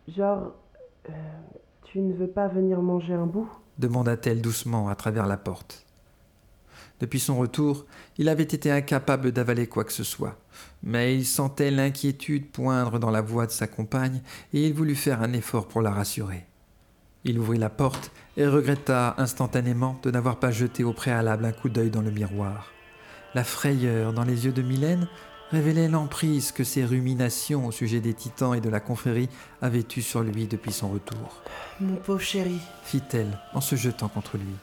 Genre, 0.09 0.53
euh, 1.09 1.13
tu 1.85 2.01
ne 2.01 2.15
veux 2.15 2.29
pas 2.29 2.49
venir 2.49 2.81
manger 2.83 3.15
un 3.15 3.27
bout? 3.27 3.49
demanda-t-elle 3.81 4.43
doucement 4.43 4.89
à 4.89 4.95
travers 4.95 5.27
la 5.27 5.37
porte. 5.37 5.87
Depuis 7.01 7.19
son 7.19 7.39
retour, 7.39 7.87
il 8.19 8.29
avait 8.29 8.43
été 8.43 8.71
incapable 8.71 9.33
d'avaler 9.33 9.67
quoi 9.67 9.85
que 9.85 9.93
ce 9.93 10.05
soit, 10.05 10.37
mais 10.83 11.15
il 11.17 11.27
sentait 11.27 11.71
l'inquiétude 11.71 12.51
poindre 12.51 12.99
dans 12.99 13.11
la 13.11 13.21
voix 13.21 13.47
de 13.47 13.53
sa 13.53 13.67
compagne 13.67 14.23
et 14.53 14.67
il 14.67 14.75
voulut 14.75 14.95
faire 14.95 15.23
un 15.23 15.33
effort 15.33 15.69
pour 15.69 15.83
la 15.83 15.91
rassurer. 15.91 16.47
Il 17.25 17.39
ouvrit 17.39 17.59
la 17.59 17.69
porte 17.69 18.13
et 18.37 18.47
regretta 18.47 19.15
instantanément 19.19 19.99
de 20.03 20.11
n'avoir 20.11 20.39
pas 20.39 20.51
jeté 20.51 20.85
au 20.85 20.93
préalable 20.93 21.45
un 21.45 21.53
coup 21.53 21.69
d'œil 21.69 21.91
dans 21.91 22.01
le 22.01 22.11
miroir. 22.11 22.73
La 23.35 23.45
frayeur 23.45 24.13
dans 24.13 24.25
les 24.25 24.47
yeux 24.47 24.53
de 24.53 24.63
Mylène 24.63 25.07
révélait 25.51 25.89
l'emprise 25.89 26.53
que 26.53 26.65
ses 26.65 26.85
ruminations 26.85 27.67
au 27.67 27.73
sujet 27.73 28.01
des 28.01 28.15
titans 28.15 28.55
et 28.55 28.61
de 28.61 28.71
la 28.71 28.81
confrérie 28.81 29.29
avaient 29.61 29.85
eue 29.97 30.03
sur 30.03 30.23
lui 30.23 30.47
depuis 30.47 30.73
son 30.73 30.89
retour. 30.91 31.43
Mon 31.81 31.97
pauvre 31.97 32.21
chéri, 32.21 32.59
Fit-elle 32.85 33.39
en 33.53 33.61
se 33.61 33.77
jetant 33.77 34.09
contre 34.09 34.39
lui. 34.39 34.55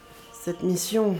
cette 0.44 0.62
mission, 0.62 1.16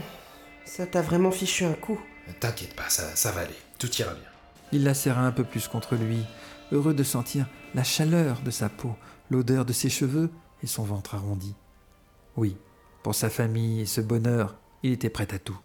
ça 0.65 0.85
t'a 0.87 1.01
vraiment 1.01 1.31
fichu 1.31 1.63
un 1.65 1.73
coup. 1.73 1.99
T'inquiète 2.39 2.75
pas, 2.75 2.89
ça, 2.89 3.03
ça 3.15 3.31
va 3.31 3.41
aller. 3.41 3.55
Tout 3.77 3.89
ira 3.97 4.13
bien. 4.13 4.23
Il 4.71 4.83
la 4.83 4.93
serra 4.93 5.25
un 5.25 5.31
peu 5.31 5.43
plus 5.43 5.67
contre 5.67 5.95
lui, 5.95 6.23
heureux 6.71 6.93
de 6.93 7.03
sentir 7.03 7.47
la 7.73 7.83
chaleur 7.83 8.41
de 8.41 8.51
sa 8.51 8.69
peau, 8.69 8.95
l'odeur 9.31 9.65
de 9.65 9.73
ses 9.73 9.89
cheveux 9.89 10.29
et 10.61 10.67
son 10.67 10.83
ventre 10.83 11.15
arrondi. 11.15 11.55
Oui, 12.37 12.55
pour 13.01 13.15
sa 13.15 13.29
famille 13.29 13.81
et 13.81 13.85
ce 13.85 14.01
bonheur, 14.01 14.55
il 14.83 14.91
était 14.91 15.09
prêt 15.09 15.27
à 15.33 15.39
tout. 15.39 15.59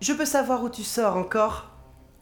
Je 0.00 0.12
peux 0.12 0.26
savoir 0.26 0.62
où 0.62 0.68
tu 0.68 0.84
sors 0.84 1.16
encore? 1.16 1.70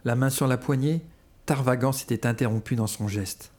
La 0.04 0.14
main 0.14 0.30
sur 0.30 0.46
la 0.46 0.56
poignée, 0.56 1.04
Tarvagan 1.46 1.92
s'était 1.92 2.26
interrompu 2.26 2.76
dans 2.76 2.86
son 2.86 3.08
geste. 3.08 3.52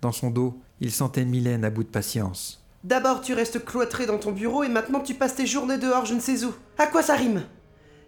Dans 0.00 0.12
son 0.12 0.30
dos, 0.30 0.58
il 0.80 0.92
sentait 0.92 1.24
Mylène 1.24 1.64
à 1.64 1.70
bout 1.70 1.82
de 1.82 1.88
patience. 1.88 2.63
D'abord 2.84 3.22
tu 3.22 3.32
restes 3.32 3.64
cloîtré 3.64 4.04
dans 4.04 4.18
ton 4.18 4.30
bureau 4.30 4.62
et 4.62 4.68
maintenant 4.68 5.00
tu 5.00 5.14
passes 5.14 5.36
tes 5.36 5.46
journées 5.46 5.78
dehors 5.78 6.04
je 6.04 6.12
ne 6.12 6.20
sais 6.20 6.44
où. 6.44 6.54
À 6.76 6.86
quoi 6.86 7.02
ça 7.02 7.16
rime? 7.16 7.42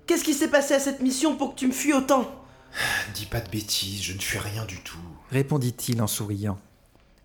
Qu'est-ce 0.07 0.23
qui 0.23 0.35
s'est 0.35 0.51
passé 0.51 0.75
à 0.75 0.79
cette 0.79 1.01
mission 1.01 1.35
pour 1.35 1.55
que 1.55 1.59
tu 1.59 1.67
me 1.67 1.73
fuis 1.73 1.95
autant? 1.95 2.31
Dis 3.15 3.25
pas 3.25 3.41
de 3.41 3.51
bêtises, 3.51 4.03
je 4.03 4.13
ne 4.13 4.19
fuis 4.19 4.39
rien 4.39 4.67
du 4.67 4.79
tout. 4.81 4.99
Répondit-il 5.31 6.03
en 6.03 6.07
souriant. 6.07 6.59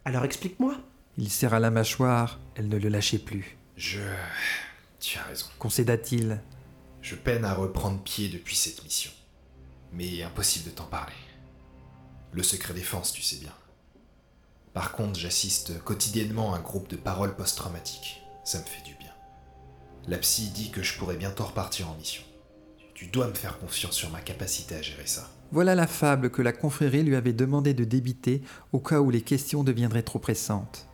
Alors 0.06 0.24
explique-moi. 0.24 0.76
Il 1.18 1.30
serra 1.30 1.60
la 1.60 1.72
mâchoire, 1.72 2.40
elle 2.56 2.70
ne 2.70 2.78
le 2.78 2.88
lâchait 2.88 3.20
plus. 3.20 3.58
Je... 3.76 4.00
Tu 5.02 5.20
as 5.20 5.24
raison. 5.24 5.48
Concéda-t-il. 5.60 6.40
Je 7.02 7.16
peine 7.16 7.44
à 7.44 7.54
reprendre 7.54 8.02
pied 8.02 8.30
depuis 8.30 8.56
cette 8.56 8.82
mission. 8.84 9.12
Mais 9.92 10.24
impossible 10.24 10.66
de 10.66 10.76
t'en 10.76 10.86
parler. 10.86 11.14
Le 12.32 12.44
secret 12.44 12.74
défense, 12.74 13.12
tu 13.12 13.22
sais 13.22 13.38
bien. 13.38 13.52
Par 14.74 14.94
contre, 14.94 15.20
j'assiste 15.20 15.84
quotidiennement 15.84 16.54
à 16.54 16.58
un 16.58 16.62
groupe 16.62 16.90
de 16.90 16.96
paroles 16.96 17.36
post-traumatiques. 17.36 18.22
Ça 18.44 18.60
me 18.60 18.64
fait 18.64 18.84
du 18.86 18.96
bien. 18.96 19.12
La 20.08 20.18
psy 20.18 20.50
dit 20.50 20.72
que 20.72 20.82
je 20.82 20.98
pourrais 20.98 21.18
bientôt 21.18 21.44
repartir 21.44 21.90
en 21.90 21.96
mission. 21.96 22.24
Tu 22.94 23.08
dois 23.08 23.28
me 23.28 23.34
faire 23.34 23.60
confiance 23.60 23.94
sur 23.94 24.10
ma 24.12 24.22
capacité 24.22 24.76
à 24.76 24.82
gérer 24.82 25.08
ça. 25.08 25.30
Voilà 25.52 25.76
la 25.76 25.88
fable 25.88 26.30
que 26.30 26.42
la 26.42 26.54
confrérie 26.54 27.04
lui 27.04 27.16
avait 27.16 27.34
demandé 27.34 27.74
de 27.74 27.84
débiter 27.84 28.42
au 28.72 28.80
cas 28.80 29.02
où 29.02 29.10
les 29.10 29.22
questions 29.22 29.64
deviendraient 29.64 30.04
trop 30.04 30.20
pressantes. 30.20 30.88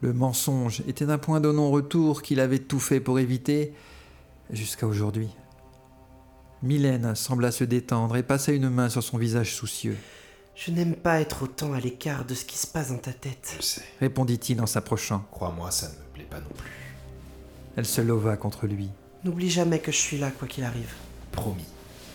Le 0.00 0.14
mensonge 0.14 0.82
était 0.88 1.10
un 1.10 1.18
point 1.18 1.40
de 1.40 1.52
non-retour 1.52 2.22
qu'il 2.22 2.40
avait 2.40 2.60
tout 2.60 2.80
fait 2.80 3.00
pour 3.00 3.18
éviter 3.18 3.74
jusqu'à 4.50 4.86
aujourd'hui. 4.86 5.28
Mylène 6.62 7.14
sembla 7.14 7.52
se 7.52 7.64
détendre 7.64 8.16
et 8.16 8.22
passa 8.22 8.52
une 8.52 8.70
main 8.70 8.88
sur 8.88 9.02
son 9.02 9.18
visage 9.18 9.54
soucieux. 9.54 9.96
Je 10.62 10.70
n'aime 10.72 10.94
pas 10.94 11.22
être 11.22 11.44
autant 11.44 11.72
à 11.72 11.80
l'écart 11.80 12.26
de 12.26 12.34
ce 12.34 12.44
qui 12.44 12.58
se 12.58 12.66
passe 12.66 12.90
dans 12.90 12.98
ta 12.98 13.14
tête. 13.14 13.54
Je 13.56 13.62
sais. 13.62 13.82
Répondit-il 13.98 14.60
en 14.60 14.66
s'approchant. 14.66 15.24
Crois-moi, 15.30 15.70
ça 15.70 15.88
ne 15.88 15.92
me 15.94 16.12
plaît 16.12 16.26
pas 16.28 16.38
non 16.40 16.50
plus. 16.54 16.70
Elle 17.76 17.86
se 17.86 18.02
leva 18.02 18.36
contre 18.36 18.66
lui. 18.66 18.90
N'oublie 19.24 19.48
jamais 19.48 19.78
que 19.78 19.90
je 19.90 19.96
suis 19.96 20.18
là 20.18 20.30
quoi 20.30 20.46
qu'il 20.46 20.64
arrive. 20.64 20.92
Promis. 21.32 21.64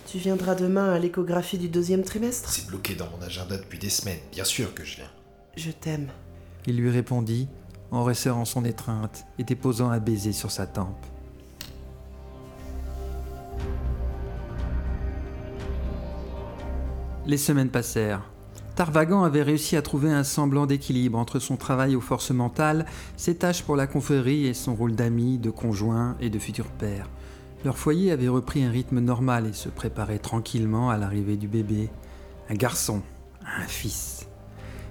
Tu 0.06 0.20
viendras 0.20 0.54
demain 0.54 0.94
à 0.94 1.00
l'échographie 1.00 1.58
du 1.58 1.70
deuxième 1.70 2.04
trimestre? 2.04 2.52
C'est 2.52 2.68
bloqué 2.68 2.94
dans 2.94 3.10
mon 3.10 3.20
agenda 3.24 3.58
depuis 3.58 3.80
des 3.80 3.90
semaines. 3.90 4.20
Bien 4.32 4.44
sûr 4.44 4.76
que 4.76 4.86
je 4.86 4.98
viens. 4.98 5.12
Je 5.58 5.72
t'aime. 5.72 6.10
Il 6.68 6.78
lui 6.78 6.92
répondit 6.92 7.48
en 7.90 8.04
resserrant 8.04 8.46
son 8.46 8.64
étreinte 8.64 9.26
et 9.40 9.44
déposant 9.44 9.90
un 9.90 10.00
baiser 10.00 10.34
sur 10.34 10.52
sa 10.52 10.68
tempe. 10.68 11.04
Les 17.26 17.38
semaines 17.38 17.72
passèrent. 17.72 18.22
Tarvagan 18.76 19.24
avait 19.24 19.42
réussi 19.42 19.78
à 19.78 19.82
trouver 19.82 20.12
un 20.12 20.26
semblant 20.26 20.66
d'équilibre 20.66 21.18
entre 21.18 21.40
son 21.40 21.56
travail 21.56 21.96
aux 21.96 22.02
forces 22.02 22.32
mentales, 22.32 22.86
ses 23.16 23.36
tâches 23.36 23.64
pour 23.64 23.78
la 23.78 23.88
confrérie 23.88 24.48
et 24.48 24.54
son 24.54 24.76
rôle 24.76 24.96
d'ami, 24.96 25.38
de 25.38 25.50
conjoint 25.50 26.18
et 26.20 26.30
de 26.30 26.38
futur 26.40 26.68
père. 26.68 27.10
Leur 27.64 27.78
foyer 27.78 28.12
avait 28.12 28.28
repris 28.28 28.66
un 28.66 28.72
rythme 28.72 29.00
normal 29.00 29.48
et 29.48 29.54
se 29.54 29.70
préparait 29.70 30.20
tranquillement 30.20 30.90
à 30.90 30.98
l'arrivée 30.98 31.38
du 31.38 31.48
bébé. 31.48 31.90
Un 32.50 32.56
garçon, 32.56 33.02
un 33.46 33.66
fils. 33.66 34.28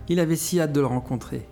Il 0.09 0.19
avait 0.19 0.35
si 0.35 0.61
hâte 0.61 0.73
de 0.73 0.81
le 0.81 0.87
rencontrer. 0.87 1.47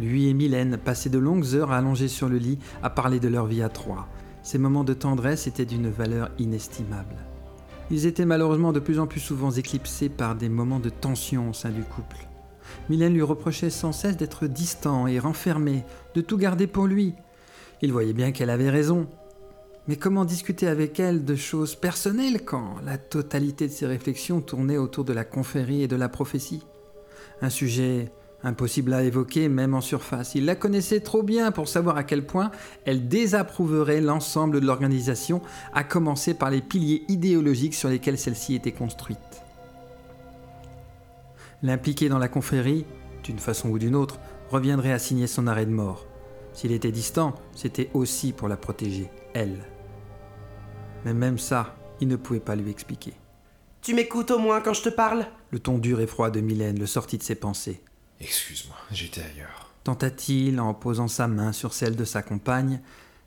Lui 0.00 0.28
et 0.28 0.34
Mylène 0.34 0.78
passaient 0.78 1.08
de 1.08 1.18
longues 1.18 1.54
heures 1.54 1.70
allongés 1.70 2.08
sur 2.08 2.28
le 2.28 2.38
lit 2.38 2.58
à 2.82 2.90
parler 2.90 3.20
de 3.20 3.28
leur 3.28 3.46
vie 3.46 3.62
à 3.62 3.68
trois. 3.68 4.08
Ces 4.42 4.58
moments 4.58 4.84
de 4.84 4.92
tendresse 4.92 5.46
étaient 5.46 5.64
d'une 5.64 5.88
valeur 5.88 6.30
inestimable. 6.38 7.16
Ils 7.90 8.06
étaient 8.06 8.24
malheureusement 8.24 8.72
de 8.72 8.80
plus 8.80 8.98
en 8.98 9.06
plus 9.06 9.20
souvent 9.20 9.52
éclipsés 9.52 10.08
par 10.08 10.34
des 10.34 10.48
moments 10.48 10.80
de 10.80 10.90
tension 10.90 11.50
au 11.50 11.52
sein 11.52 11.70
du 11.70 11.82
couple. 11.82 12.16
Mylène 12.88 13.14
lui 13.14 13.22
reprochait 13.22 13.70
sans 13.70 13.92
cesse 13.92 14.16
d'être 14.16 14.46
distant 14.46 15.06
et 15.06 15.20
renfermé, 15.20 15.84
de 16.14 16.20
tout 16.20 16.36
garder 16.36 16.66
pour 16.66 16.86
lui. 16.86 17.14
Il 17.82 17.92
voyait 17.92 18.12
bien 18.12 18.32
qu'elle 18.32 18.50
avait 18.50 18.70
raison. 18.70 19.06
Mais 19.86 19.96
comment 19.96 20.24
discuter 20.24 20.66
avec 20.66 20.98
elle 20.98 21.24
de 21.24 21.36
choses 21.36 21.76
personnelles 21.76 22.44
quand 22.44 22.76
la 22.84 22.98
totalité 22.98 23.68
de 23.68 23.72
ses 23.72 23.86
réflexions 23.86 24.40
tournait 24.40 24.78
autour 24.78 25.04
de 25.04 25.12
la 25.12 25.24
confrérie 25.24 25.82
et 25.82 25.88
de 25.88 25.94
la 25.94 26.08
prophétie? 26.08 26.64
Un 27.40 27.50
sujet 27.50 28.10
impossible 28.46 28.94
à 28.94 29.02
évoquer 29.02 29.48
même 29.48 29.74
en 29.74 29.80
surface. 29.80 30.34
Il 30.34 30.44
la 30.44 30.54
connaissait 30.54 31.00
trop 31.00 31.22
bien 31.22 31.50
pour 31.50 31.68
savoir 31.68 31.96
à 31.96 32.04
quel 32.04 32.24
point 32.24 32.50
elle 32.84 33.08
désapprouverait 33.08 34.00
l'ensemble 34.00 34.60
de 34.60 34.66
l'organisation, 34.66 35.42
à 35.74 35.84
commencer 35.84 36.32
par 36.32 36.50
les 36.50 36.62
piliers 36.62 37.04
idéologiques 37.08 37.74
sur 37.74 37.88
lesquels 37.88 38.18
celle-ci 38.18 38.54
était 38.54 38.72
construite. 38.72 39.18
L'impliquer 41.62 42.08
dans 42.08 42.18
la 42.18 42.28
confrérie, 42.28 42.86
d'une 43.24 43.38
façon 43.38 43.70
ou 43.70 43.78
d'une 43.78 43.96
autre, 43.96 44.20
reviendrait 44.50 44.92
à 44.92 44.98
signer 44.98 45.26
son 45.26 45.46
arrêt 45.46 45.66
de 45.66 45.72
mort. 45.72 46.06
S'il 46.52 46.72
était 46.72 46.92
distant, 46.92 47.34
c'était 47.54 47.90
aussi 47.92 48.32
pour 48.32 48.48
la 48.48 48.56
protéger, 48.56 49.10
elle. 49.34 49.58
Mais 51.04 51.14
même 51.14 51.38
ça, 51.38 51.74
il 52.00 52.08
ne 52.08 52.16
pouvait 52.16 52.40
pas 52.40 52.56
lui 52.56 52.70
expliquer. 52.70 53.14
Tu 53.82 53.94
m'écoutes 53.94 54.30
au 54.30 54.38
moins 54.38 54.60
quand 54.60 54.74
je 54.74 54.82
te 54.82 54.88
parle? 54.88 55.26
Le 55.50 55.58
ton 55.58 55.78
dur 55.78 56.00
et 56.00 56.06
froid 56.06 56.30
de 56.30 56.40
Mylène 56.40 56.78
le 56.78 56.86
sortit 56.86 57.18
de 57.18 57.22
ses 57.22 57.34
pensées. 57.34 57.82
Excuse-moi, 58.20 58.76
j'étais 58.90 59.22
ailleurs. 59.22 59.70
Tenta-t-il 59.84 60.58
en 60.60 60.74
posant 60.74 61.08
sa 61.08 61.28
main 61.28 61.52
sur 61.52 61.72
celle 61.72 61.96
de 61.96 62.04
sa 62.04 62.22
compagne. 62.22 62.80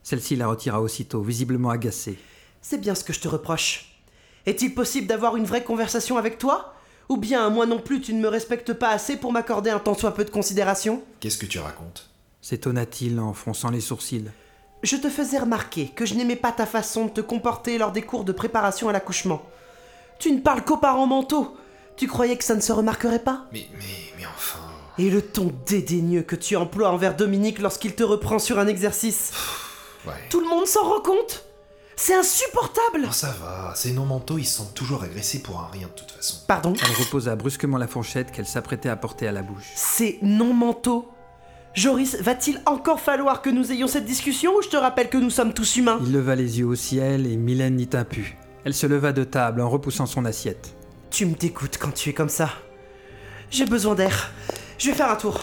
Celle-ci 0.04 0.36
la 0.36 0.48
retira 0.48 0.82
aussitôt, 0.82 1.22
visiblement 1.22 1.70
agacée. 1.70 2.18
C'est 2.62 2.80
bien 2.80 2.96
ce 2.96 3.04
que 3.04 3.14
je 3.14 3.22
te 3.22 3.28
reproche. 3.28 4.02
Est-il 4.46 4.74
possible 4.74 5.08
d'avoir 5.08 5.36
une 5.36 5.46
vraie 5.46 5.64
conversation 5.64 6.18
avec 6.18 6.38
toi? 6.38 6.74
Ou 7.08 7.18
bien 7.18 7.50
moi 7.50 7.66
non 7.66 7.80
plus 7.80 8.02
tu 8.02 8.14
ne 8.14 8.22
me 8.22 8.28
respectes 8.28 8.74
pas 8.74 8.90
assez 8.90 9.18
pour 9.18 9.32
m'accorder 9.32 9.70
un 9.70 9.80
tant 9.80 9.94
soit 9.94 10.14
peu 10.14 10.26
de 10.26 10.30
considération? 10.30 11.04
Qu'est-ce 11.20 11.38
que 11.38 11.46
tu 11.46 11.60
racontes? 11.60 12.10
S'étonna-t-il 12.42 13.20
en 13.20 13.34
fronçant 13.34 13.70
les 13.70 13.82
sourcils. 13.82 14.32
Je 14.84 14.96
te 14.96 15.10
faisais 15.10 15.40
remarquer 15.40 15.88
que 15.88 16.06
je 16.06 16.14
n'aimais 16.16 16.36
pas 16.36 16.52
ta 16.52 16.66
façon 16.66 17.06
de 17.06 17.12
te 17.12 17.22
comporter 17.22 17.78
lors 17.78 17.92
des 17.92 18.02
cours 18.02 18.24
de 18.24 18.32
préparation 18.32 18.88
à 18.90 18.94
l'accouchement. 18.94 19.42
Tu 20.20 20.32
ne 20.32 20.40
parles 20.40 20.64
qu'aux 20.64 20.78
parents 20.78 21.08
mentaux. 21.08 21.58
Tu 21.98 22.08
croyais 22.08 22.38
que 22.38 22.44
ça 22.44 22.56
ne 22.56 22.62
se 22.62 22.72
remarquerait 22.72 23.24
pas? 23.24 23.48
Mais, 23.52 23.68
mais, 23.74 24.14
mais 24.18 24.26
enfin... 24.26 24.69
Et 25.00 25.10
le 25.10 25.22
ton 25.22 25.54
dédaigneux 25.66 26.24
que 26.24 26.36
tu 26.36 26.58
emploies 26.58 26.90
envers 26.92 27.16
Dominique 27.16 27.60
lorsqu'il 27.60 27.96
te 27.96 28.04
reprend 28.04 28.38
sur 28.38 28.60
un 28.60 28.68
exercice. 28.68 29.32
Ouais. 30.06 30.14
Tout 30.30 30.42
le 30.42 30.48
monde 30.48 30.68
s'en 30.68 30.84
rend 30.84 31.00
compte? 31.00 31.46
C'est 31.96 32.16
insupportable 32.16 33.04
Non, 33.04 33.12
ça 33.12 33.34
va. 33.42 33.74
Ces 33.76 33.92
non-mentaux, 33.94 34.38
ils 34.38 34.46
se 34.46 34.58
sentent 34.58 34.74
toujours 34.74 35.04
agressés 35.04 35.42
pour 35.42 35.60
un 35.60 35.70
rien 35.72 35.88
de 35.88 35.94
toute 35.94 36.12
façon. 36.12 36.38
Pardon? 36.48 36.74
Elle 36.74 37.04
reposa 37.04 37.36
brusquement 37.36 37.78
la 37.78 37.88
fourchette 37.88 38.32
qu'elle 38.32 38.46
s'apprêtait 38.46 38.90
à 38.90 38.96
porter 38.96 39.28
à 39.28 39.32
la 39.32 39.42
bouche. 39.42 39.72
C'est 39.76 40.18
non 40.22 40.54
mentaux. 40.54 41.10
Joris, 41.74 42.18
va-t-il 42.22 42.62
encore 42.66 43.00
falloir 43.00 43.42
que 43.42 43.50
nous 43.50 43.72
ayons 43.72 43.88
cette 43.88 44.06
discussion 44.06 44.54
ou 44.56 44.62
je 44.62 44.70
te 44.70 44.78
rappelle 44.78 45.10
que 45.10 45.18
nous 45.18 45.30
sommes 45.30 45.54
tous 45.54 45.78
humains? 45.78 46.00
Il 46.04 46.12
leva 46.12 46.36
les 46.36 46.60
yeux 46.60 46.66
au 46.66 46.76
ciel 46.76 47.26
et 47.26 47.38
Mylène 47.38 47.76
n'y 47.76 47.88
tint 47.88 48.06
plus. 48.06 48.38
Elle 48.66 48.74
se 48.74 48.88
leva 48.88 49.14
de 49.14 49.24
table 49.24 49.62
en 49.62 49.70
repoussant 49.70 50.06
son 50.06 50.26
assiette. 50.26 50.76
Tu 51.10 51.26
me 51.26 51.36
dégoûtes 51.36 51.78
quand 51.78 51.94
tu 51.94 52.10
es 52.10 52.14
comme 52.14 52.30
ça. 52.30 52.50
J'ai 53.50 53.66
besoin 53.66 53.96
d'air. 53.96 54.32
Je 54.80 54.90
vais 54.90 54.96
faire 54.96 55.12
un 55.12 55.18
tour. 55.18 55.38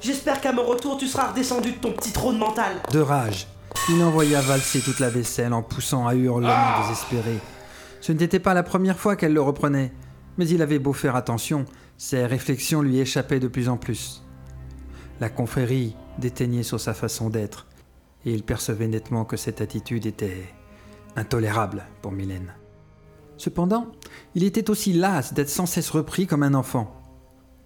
J'espère 0.00 0.40
qu'à 0.40 0.52
mon 0.52 0.64
retour, 0.64 0.96
tu 0.96 1.08
seras 1.08 1.32
redescendu 1.32 1.72
de 1.72 1.78
ton 1.78 1.92
petit 1.92 2.12
trône 2.12 2.38
mental. 2.38 2.76
De 2.92 3.00
rage, 3.00 3.48
il 3.90 4.00
envoya 4.04 4.40
valser 4.40 4.80
toute 4.80 5.00
la 5.00 5.10
vaisselle 5.10 5.52
en 5.52 5.62
poussant 5.62 6.06
à 6.06 6.14
hurlements 6.14 6.82
désespérés. 6.82 7.40
Ce 8.00 8.12
n'était 8.12 8.38
pas 8.38 8.54
la 8.54 8.62
première 8.62 8.96
fois 8.96 9.16
qu'elle 9.16 9.34
le 9.34 9.42
reprenait, 9.42 9.92
mais 10.38 10.48
il 10.48 10.62
avait 10.62 10.78
beau 10.78 10.92
faire 10.92 11.16
attention, 11.16 11.64
ses 11.98 12.26
réflexions 12.26 12.80
lui 12.80 13.00
échappaient 13.00 13.40
de 13.40 13.48
plus 13.48 13.68
en 13.68 13.76
plus. 13.76 14.22
La 15.18 15.30
confrérie 15.30 15.96
déteignait 16.18 16.62
sur 16.62 16.78
sa 16.78 16.94
façon 16.94 17.28
d'être, 17.28 17.66
et 18.24 18.32
il 18.32 18.44
percevait 18.44 18.86
nettement 18.86 19.24
que 19.24 19.36
cette 19.36 19.60
attitude 19.60 20.06
était 20.06 20.44
intolérable 21.16 21.86
pour 22.02 22.12
Mylène. 22.12 22.54
Cependant, 23.36 23.88
il 24.36 24.44
était 24.44 24.70
aussi 24.70 24.92
las 24.92 25.34
d'être 25.34 25.50
sans 25.50 25.66
cesse 25.66 25.90
repris 25.90 26.28
comme 26.28 26.44
un 26.44 26.54
enfant. 26.54 26.95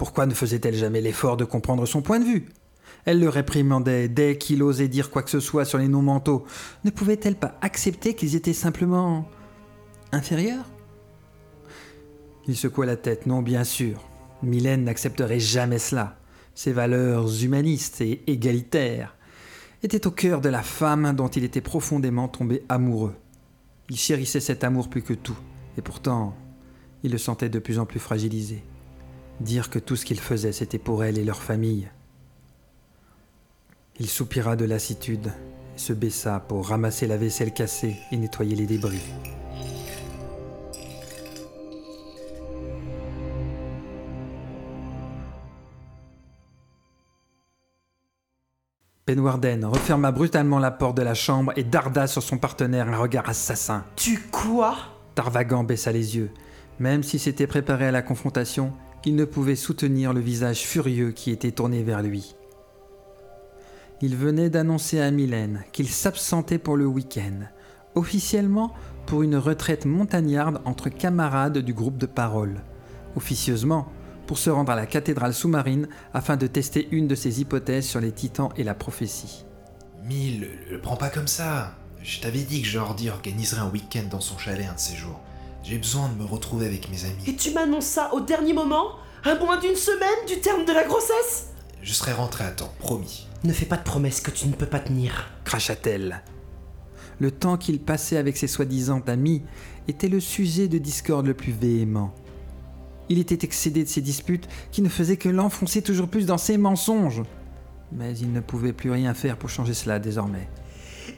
Pourquoi 0.01 0.25
ne 0.25 0.33
faisait-elle 0.33 0.77
jamais 0.77 1.03
l'effort 1.03 1.37
de 1.37 1.45
comprendre 1.45 1.85
son 1.85 2.01
point 2.01 2.21
de 2.21 2.25
vue? 2.25 2.47
Elle 3.05 3.21
le 3.21 3.29
réprimandait 3.29 4.09
dès 4.09 4.39
qu'il 4.39 4.63
osait 4.63 4.89
dire 4.89 5.11
quoi 5.11 5.23
que 5.23 5.29
ce 5.29 5.41
soit 5.41 5.67
sur 5.67 5.77
les 5.77 5.89
noms 5.89 6.01
mentaux. 6.01 6.47
Ne 6.87 6.91
pouvait-elle 6.91 7.37
pas 7.37 7.59
accepter 7.61 8.15
qu'ils 8.15 8.35
étaient 8.35 8.55
simplement 8.55 9.29
inférieurs? 10.11 10.65
Il 12.47 12.57
secoua 12.57 12.87
la 12.87 12.97
tête. 12.97 13.27
Non, 13.27 13.43
bien 13.43 13.63
sûr. 13.63 14.09
Mylène 14.43 14.85
n'accepterait 14.85 15.39
jamais 15.39 15.79
cela. 15.79 16.17
Ses 16.55 16.73
valeurs 16.73 17.29
humanistes 17.45 18.01
et 18.01 18.23
égalitaires 18.27 19.15
étaient 19.83 20.07
au 20.07 20.13
cœur 20.13 20.41
de 20.41 20.49
la 20.49 20.63
femme 20.63 21.13
dont 21.15 21.29
il 21.29 21.45
était 21.45 21.61
profondément 21.61 22.29
tombé 22.29 22.65
amoureux. 22.71 23.17
Il 23.91 23.99
chérissait 23.99 24.41
cet 24.41 24.65
amour 24.65 24.89
plus 24.89 25.03
que 25.03 25.13
tout, 25.13 25.39
et 25.77 25.83
pourtant, 25.83 26.35
il 27.03 27.13
le 27.13 27.19
sentait 27.19 27.51
de 27.51 27.59
plus 27.59 27.79
en 27.79 27.85
plus 27.85 28.01
fragilisé. 28.01 28.65
Dire 29.41 29.71
que 29.71 29.79
tout 29.79 29.97
ce 29.97 30.05
qu'il 30.05 30.21
faisait, 30.21 30.53
c'était 30.53 30.79
pour 30.79 31.03
elle 31.03 31.19
et 31.19 31.25
leur 31.25 31.43
famille. 31.43 31.89
Il 33.99 34.09
soupira 34.09 34.55
de 34.55 34.67
lassitude 34.67 35.33
et 35.77 35.79
se 35.79 35.95
baissa 35.95 36.41
pour 36.41 36.69
ramasser 36.69 37.07
la 37.07 37.17
vaisselle 37.17 37.53
cassée 37.55 37.97
et 38.13 38.19
nettoyer 38.19 38.55
les 38.55 38.67
débris. 38.67 39.01
Ben 49.07 49.19
Warden 49.19 49.65
referma 49.65 50.13
brutalement 50.13 50.59
la 50.59 50.71
porte 50.71 50.97
de 50.99 51.03
la 51.03 51.15
chambre 51.15 51.53
et 51.57 51.65
darda 51.65 52.07
sur 52.07 52.23
son 52.23 52.39
partenaire 52.39 52.89
un 52.89 52.97
regard 52.97 53.29
assassin. 53.29 53.85
Tu 53.97 54.21
quoi? 54.31 54.77
Tarvagan 55.15 55.65
baissa 55.65 55.91
les 55.91 56.17
yeux. 56.17 56.31
Même 56.79 57.03
s'il 57.03 57.19
s'était 57.19 57.47
préparé 57.47 57.87
à 57.87 57.91
la 57.91 58.03
confrontation, 58.03 58.73
il 59.05 59.17
ne 59.17 59.25
pouvait 59.25 59.57
soutenir 59.57 60.13
le 60.13 60.21
visage 60.21 60.61
furieux 60.61 61.13
qui 61.13 61.31
était 61.31 61.53
tourné 61.53 61.83
vers 61.83 62.03
lui. 62.03 62.35
Il 64.03 64.17
venait 64.17 64.51
d'annoncer 64.51 65.01
à 65.01 65.11
Mylène 65.11 65.65
qu'il 65.73 65.89
s'absentait 65.89 66.59
pour 66.59 66.77
le 66.77 66.87
week-end, 66.87 67.47
officiellement 67.95 68.73
pour 69.07 69.23
une 69.23 69.37
retraite 69.37 69.87
montagnarde 69.87 70.61
entre 70.65 70.89
camarades 70.89 71.59
du 71.59 71.75
groupe 71.75 71.99
de 71.99 72.07
parole, 72.07 72.63
officieusement 73.17 73.89
pour 74.27 74.39
se 74.39 74.49
rendre 74.49 74.73
à 74.73 74.77
la 74.77 74.87
cathédrale 74.87 75.35
sous-marine 75.35 75.89
afin 76.15 76.37
de 76.37 76.47
tester 76.47 76.89
une 76.93 77.09
de 77.09 77.15
ses 77.15 77.41
hypothèses 77.41 77.87
sur 77.87 78.01
les 78.01 78.13
titans 78.13 78.51
et 78.57 78.65
la 78.65 78.75
prophétie. 78.75 79.45
Mille, 80.05 80.49
le 80.71 80.81
prends 80.81 80.97
pas 80.97 81.11
comme 81.11 81.27
ça. 81.27 81.75
Je 82.03 82.21
t'avais 82.21 82.43
dit 82.43 82.63
que 82.63 82.69
Jordi 82.69 83.11
organiserait 83.11 83.61
un 83.61 83.71
week-end 83.71 84.05
dans 84.11 84.21
son 84.21 84.39
chalet 84.39 84.67
un 84.67 84.75
de 84.75 84.79
ces 84.79 84.97
jours. 84.97 85.21
J'ai 85.63 85.79
besoin 85.79 86.09
de 86.09 86.15
me 86.15 86.25
retrouver 86.25 86.67
avec 86.67 86.91
mes 86.91 87.05
amis. 87.05 87.23
Et 87.27 87.37
tu 87.37 87.53
m'annonces 87.53 87.85
ça 87.85 88.13
au 88.15 88.21
dernier 88.21 88.53
moment? 88.53 88.93
À 89.25 89.35
moins 89.35 89.59
d'une 89.59 89.77
semaine 89.77 90.27
du 90.27 90.41
terme 90.41 90.65
de 90.65 90.73
la 90.73 90.85
grossesse? 90.85 91.49
Je 91.83 91.93
serai 91.93 92.13
rentré 92.13 92.45
à 92.45 92.51
temps, 92.51 92.73
promis. 92.79 93.27
Ne 93.45 93.53
fais 93.53 93.67
pas 93.67 93.77
de 93.77 93.83
promesses 93.83 94.21
que 94.21 94.31
tu 94.31 94.49
ne 94.49 94.55
peux 94.55 94.67
pas 94.67 94.81
tenir. 94.81 95.31
Cracha-t-elle. 95.45 96.23
Le 97.19 97.31
temps 97.31 97.59
qu'il 97.59 97.81
passait 97.81 98.17
avec 98.17 98.39
ses 98.39 98.47
soi-disant 98.47 99.03
amis 99.07 99.43
était 99.89 100.09
le 100.09 100.21
sujet 100.21 100.69
de 100.69 100.79
discorde 100.79 101.27
le 101.27 101.35
plus 101.35 101.53
véhément. 101.53 102.15
Il 103.11 103.19
était 103.19 103.45
excédé 103.45 103.85
de 103.85 103.89
ces 103.89 104.01
disputes 104.01 104.49
qui 104.73 104.81
ne 104.81 104.89
faisaient 104.89 105.17
que 105.19 105.29
l'enfoncer 105.29 105.83
toujours 105.83 106.09
plus 106.09 106.27
dans 106.27 106.39
ses 106.39 106.57
mensonges. 106.57 107.23
Mais 107.93 108.17
il 108.17 108.33
ne 108.33 108.41
pouvait 108.41 108.73
plus 108.73 108.91
rien 108.91 109.13
faire 109.15 109.37
pour 109.37 109.51
changer 109.51 109.75
cela 109.75 109.99
désormais. 109.99 110.49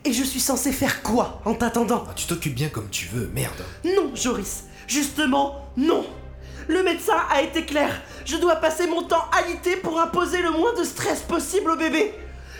Et 0.04 0.12
je 0.12 0.24
suis 0.24 0.40
censé 0.40 0.72
faire 0.72 1.02
quoi 1.02 1.40
en 1.44 1.54
t'attendant 1.54 2.04
Ah, 2.08 2.12
tu 2.16 2.26
t'occupes 2.26 2.54
bien 2.54 2.68
comme 2.68 2.88
tu 2.90 3.06
veux, 3.06 3.30
merde. 3.34 3.62
Non, 3.84 4.10
Joris. 4.14 4.64
Justement, 4.88 5.66
non. 5.76 6.04
Le 6.68 6.82
médecin 6.82 7.16
a 7.30 7.42
été 7.42 7.64
clair. 7.64 8.00
Je 8.24 8.36
dois 8.36 8.56
passer 8.56 8.86
mon 8.88 9.02
temps 9.02 9.24
alité 9.46 9.76
pour 9.76 10.00
imposer 10.00 10.42
le 10.42 10.50
moins 10.50 10.74
de 10.78 10.84
stress 10.84 11.20
possible 11.20 11.70
au 11.70 11.76
bébé. 11.76 12.14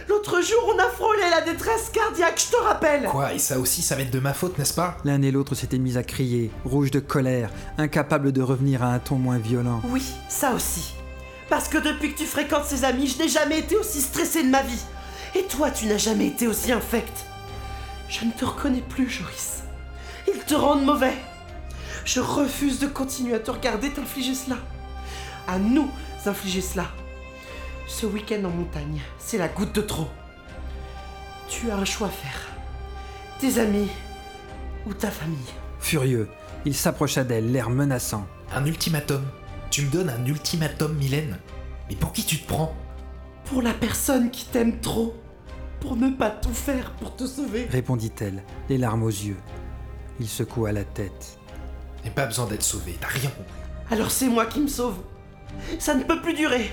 L'autre 0.09 0.41
jour, 0.41 0.75
on 0.75 0.79
a 0.79 0.89
frôlé 0.89 1.23
la 1.31 1.41
détresse 1.43 1.89
cardiaque, 1.93 2.41
je 2.47 2.57
te 2.57 2.61
rappelle. 2.63 3.05
Quoi, 3.05 3.35
et 3.35 3.39
ça 3.39 3.59
aussi, 3.59 3.83
ça 3.83 3.95
va 3.95 4.03
être 4.03 4.11
de 4.11 4.19
ma 4.19 4.35
faute, 4.35 4.59
n'est-ce 4.59 4.75
pas? 4.75 4.97
L'un 5.05 5.23
et 5.23 5.31
l'autre 5.31 5.55
s'étaient 5.55 5.79
mis 5.79 5.97
à 5.97 6.03
crier, 6.03 6.51
rouges 6.65 6.91
de 6.91 6.99
colère, 6.99 7.51
incapables 7.79 8.33
de 8.33 8.43
revenir 8.43 8.83
à 8.83 8.89
un 8.95 8.99
ton 8.99 9.15
moins 9.15 9.39
violent. 9.39 9.81
Oui, 9.89 10.03
ça 10.29 10.53
aussi. 10.55 10.95
Parce 11.49 11.69
que 11.69 11.79
depuis 11.79 12.13
que 12.13 12.19
tu 12.19 12.27
fréquentes 12.27 12.65
ces 12.65 12.85
amis, 12.85 13.07
je 13.07 13.19
n'ai 13.23 13.29
jamais 13.29 13.61
été 13.61 13.77
aussi 13.77 14.01
stressé 14.01 14.43
de 14.43 14.49
ma 14.49 14.63
vie. 14.63 14.83
Et 15.37 15.45
toi, 15.45 15.71
tu 15.71 15.87
n'as 15.87 15.99
jamais 15.99 16.27
été 16.27 16.47
aussi 16.49 16.73
infect. 16.73 17.13
Je 18.13 18.27
ne 18.27 18.31
te 18.31 18.45
reconnais 18.45 18.83
plus, 18.83 19.09
Joris. 19.09 19.63
Ils 20.29 20.45
te 20.45 20.55
rendent 20.55 20.85
mauvais. 20.85 21.15
Je 22.05 22.21
refuse 22.21 22.79
de 22.79 22.87
continuer 22.87 23.35
à 23.35 23.39
te 23.39 23.51
regarder 23.51 23.91
t'infliger 23.91 24.35
cela. 24.35 24.59
À 25.49 25.59
nous 25.59 25.91
infliger 26.27 26.61
cela. 26.61 26.89
Ce 27.89 28.05
week-end 28.05 28.45
en 28.45 28.51
montagne, 28.51 29.01
c'est 29.19 29.39
la 29.39 29.49
goutte 29.49 29.75
de 29.75 29.81
trop. 29.81 30.09
Tu 31.49 31.71
as 31.71 31.77
un 31.77 31.87
choix 31.87 32.09
à 32.09 32.11
faire. 32.11 32.49
Tes 33.41 33.59
amis 33.59 33.89
ou 34.87 34.93
ta 34.93 35.11
famille. 35.11 35.39
Furieux, 35.81 36.29
il 36.67 36.75
s'approcha 36.75 37.25
d'elle, 37.25 37.51
l'air 37.51 37.71
menaçant. 37.71 38.27
Un 38.55 38.67
ultimatum 38.67 39.25
Tu 39.71 39.83
me 39.83 39.91
donnes 39.91 40.11
un 40.11 40.27
ultimatum, 40.27 40.95
Mylène 40.97 41.39
Mais 41.89 41.97
pour 41.97 42.13
qui 42.13 42.25
tu 42.25 42.39
te 42.39 42.47
prends? 42.47 42.77
Pour 43.47 43.63
la 43.63 43.73
personne 43.73 44.31
qui 44.31 44.45
t'aime 44.45 44.81
trop. 44.81 45.17
Pour 45.83 45.97
ne 45.97 46.11
pas 46.11 46.31
tout 46.31 46.55
faire 46.55 46.93
pour 46.93 47.17
te 47.17 47.27
sauver. 47.27 47.67
répondit-elle, 47.69 48.45
les 48.69 48.79
larmes 48.79 49.03
aux 49.03 49.09
yeux. 49.09 49.37
Il 50.21 50.29
secoua 50.29 50.71
la 50.71 50.85
tête. 50.85 51.39
N'ai 52.05 52.11
pas 52.11 52.27
besoin 52.27 52.47
d'être 52.47 52.63
sauvé, 52.63 52.97
t'as 53.01 53.09
rien 53.09 53.31
compris. 53.31 53.53
Alors 53.91 54.11
c'est 54.11 54.29
moi 54.29 54.47
qui 54.47 54.61
me 54.61 54.69
sauve. 54.69 54.99
Ça 55.81 55.95
ne 55.95 56.05
peut 56.05 56.23
plus 56.23 56.35
durer. 56.35 56.71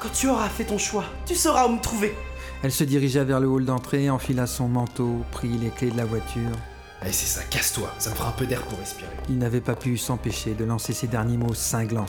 Quand 0.00 0.10
tu 0.10 0.28
auras 0.28 0.48
fait 0.48 0.64
ton 0.64 0.78
choix, 0.78 1.04
tu 1.26 1.34
sauras 1.34 1.66
où 1.66 1.72
me 1.72 1.80
trouver. 1.80 2.14
Elle 2.62 2.72
se 2.72 2.84
dirigea 2.84 3.24
vers 3.24 3.40
le 3.40 3.48
hall 3.48 3.64
d'entrée, 3.64 4.08
enfila 4.08 4.46
son 4.46 4.68
manteau, 4.68 5.24
prit 5.32 5.58
les 5.58 5.70
clés 5.70 5.90
de 5.90 5.96
la 5.96 6.04
voiture. 6.04 6.56
Allez, 7.00 7.12
c'est 7.12 7.26
ça, 7.26 7.42
casse-toi, 7.44 7.92
ça 7.98 8.10
me 8.10 8.14
fera 8.14 8.28
un 8.28 8.32
peu 8.32 8.46
d'air 8.46 8.62
pour 8.62 8.78
respirer. 8.78 9.10
Il 9.28 9.38
n'avait 9.38 9.60
pas 9.60 9.74
pu 9.74 9.96
s'empêcher 9.96 10.54
de 10.54 10.64
lancer 10.64 10.92
ces 10.92 11.08
derniers 11.08 11.36
mots 11.36 11.54
cinglants. 11.54 12.06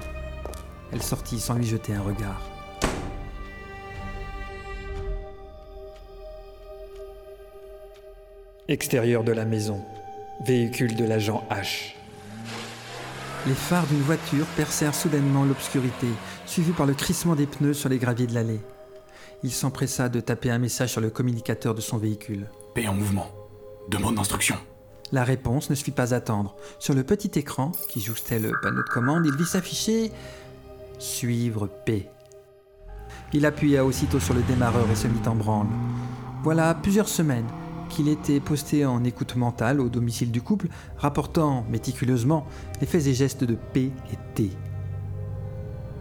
Elle 0.91 1.03
sortit 1.03 1.39
sans 1.39 1.55
lui 1.55 1.65
jeter 1.67 1.93
un 1.93 2.01
regard. 2.01 2.41
Extérieur 8.69 9.23
de 9.23 9.31
la 9.31 9.45
maison. 9.45 9.83
Véhicule 10.45 10.95
de 10.95 11.03
l'agent 11.03 11.43
H. 11.49 11.95
Les 13.47 13.55
phares 13.55 13.87
d'une 13.87 14.03
voiture 14.03 14.45
percèrent 14.55 14.93
soudainement 14.93 15.43
l'obscurité, 15.43 16.05
suivis 16.45 16.73
par 16.73 16.85
le 16.85 16.93
crissement 16.93 17.33
des 17.33 17.47
pneus 17.47 17.73
sur 17.73 17.89
les 17.89 17.97
graviers 17.97 18.27
de 18.27 18.35
l'allée. 18.35 18.59
Il 19.41 19.51
s'empressa 19.51 20.07
de 20.07 20.19
taper 20.19 20.51
un 20.51 20.59
message 20.59 20.91
sur 20.91 21.01
le 21.01 21.09
communicateur 21.09 21.73
de 21.73 21.81
son 21.81 21.97
véhicule. 21.97 22.45
P 22.75 22.87
en 22.87 22.93
mouvement. 22.93 23.31
Demande 23.89 24.17
d'instruction. 24.17 24.57
La 25.11 25.23
réponse 25.23 25.71
ne 25.71 25.75
se 25.75 25.83
fit 25.83 25.89
pas 25.89 26.13
attendre. 26.13 26.55
Sur 26.77 26.93
le 26.93 27.03
petit 27.03 27.39
écran 27.39 27.71
qui 27.89 28.01
jouxtait 28.01 28.37
le 28.37 28.51
panneau 28.61 28.83
de 28.83 28.87
commande, 28.89 29.25
il 29.25 29.35
vit 29.35 29.47
s'afficher 29.47 30.11
Suivre 30.99 31.67
P. 31.87 32.07
Il 33.33 33.47
appuya 33.47 33.83
aussitôt 33.83 34.19
sur 34.19 34.35
le 34.35 34.43
démarreur 34.43 34.85
et 34.91 34.95
se 34.95 35.07
mit 35.07 35.27
en 35.27 35.33
branle. 35.33 35.69
Voilà 36.43 36.75
plusieurs 36.75 37.09
semaines 37.09 37.47
qu'il 37.89 38.07
était 38.07 38.39
posté 38.39 38.85
en 38.85 39.03
écoute 39.03 39.35
mentale 39.35 39.81
au 39.81 39.89
domicile 39.89 40.31
du 40.31 40.41
couple, 40.41 40.69
rapportant 40.97 41.65
méticuleusement 41.69 42.45
les 42.79 42.87
faits 42.87 43.07
et 43.07 43.13
gestes 43.13 43.43
de 43.43 43.55
P 43.55 43.91
et 44.13 44.17
T. 44.35 44.51